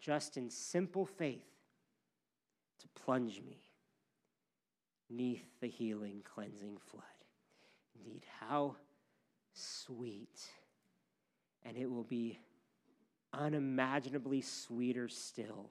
just 0.00 0.36
in 0.36 0.50
simple 0.50 1.06
faith 1.06 1.48
to 2.80 2.88
plunge 2.88 3.40
me 3.40 3.58
neath 5.08 5.44
the 5.60 5.68
healing, 5.68 6.22
cleansing 6.24 6.76
flood. 6.90 7.04
Indeed, 7.96 8.24
how 8.40 8.76
sweet. 9.54 10.40
And 11.64 11.76
it 11.76 11.90
will 11.90 12.04
be 12.04 12.38
unimaginably 13.32 14.40
sweeter 14.40 15.08
still 15.08 15.70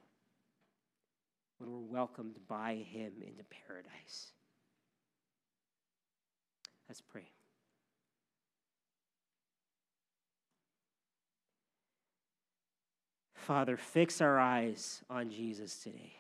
when 1.58 1.72
we're 1.72 1.80
welcomed 1.80 2.38
by 2.48 2.76
him 2.76 3.14
into 3.22 3.44
paradise. 3.68 4.32
Let's 6.88 7.02
pray. 7.02 7.28
Father, 13.34 13.78
fix 13.78 14.22
our 14.22 14.40
eyes 14.40 15.04
on 15.10 15.30
Jesus 15.30 15.78
today. 15.78 16.14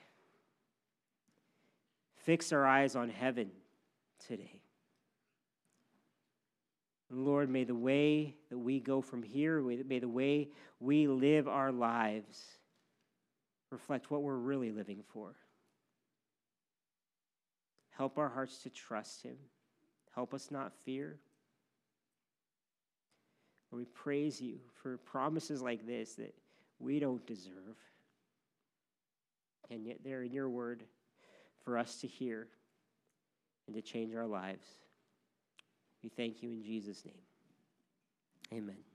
Fix 2.17 2.51
our 2.51 2.65
eyes 2.65 2.95
on 2.95 3.09
heaven 3.09 3.49
today. 4.27 4.61
Lord, 7.09 7.49
may 7.49 7.63
the 7.63 7.75
way 7.75 8.35
that 8.49 8.57
we 8.57 8.79
go 8.79 9.01
from 9.01 9.23
here, 9.23 9.61
may 9.61 9.99
the 9.99 10.07
way 10.07 10.49
we 10.79 11.07
live 11.07 11.47
our 11.47 11.71
lives 11.71 12.43
reflect 13.71 14.09
what 14.11 14.21
we're 14.21 14.35
really 14.35 14.71
living 14.71 15.03
for. 15.13 15.35
Help 17.91 18.17
our 18.17 18.29
hearts 18.29 18.59
to 18.63 18.69
trust 18.69 19.23
Him. 19.23 19.37
Help 20.15 20.33
us 20.33 20.49
not 20.49 20.71
fear. 20.85 21.19
Lord, 23.71 23.81
we 23.81 23.85
praise 23.85 24.41
you 24.41 24.59
for 24.81 24.97
promises 24.97 25.61
like 25.61 25.85
this 25.85 26.15
that 26.15 26.33
we 26.79 26.99
don't 26.99 27.25
deserve. 27.27 27.77
And 29.69 29.85
yet 29.85 29.97
they're 30.03 30.23
in 30.23 30.31
your 30.31 30.49
word 30.49 30.83
for 31.63 31.77
us 31.77 31.97
to 32.01 32.07
hear 32.07 32.47
and 33.67 33.75
to 33.75 33.81
change 33.81 34.15
our 34.15 34.27
lives. 34.27 34.67
We 36.01 36.09
thank 36.09 36.41
you 36.41 36.49
in 36.49 36.61
Jesus' 36.61 37.03
name. 37.03 37.15
Amen. 38.53 38.94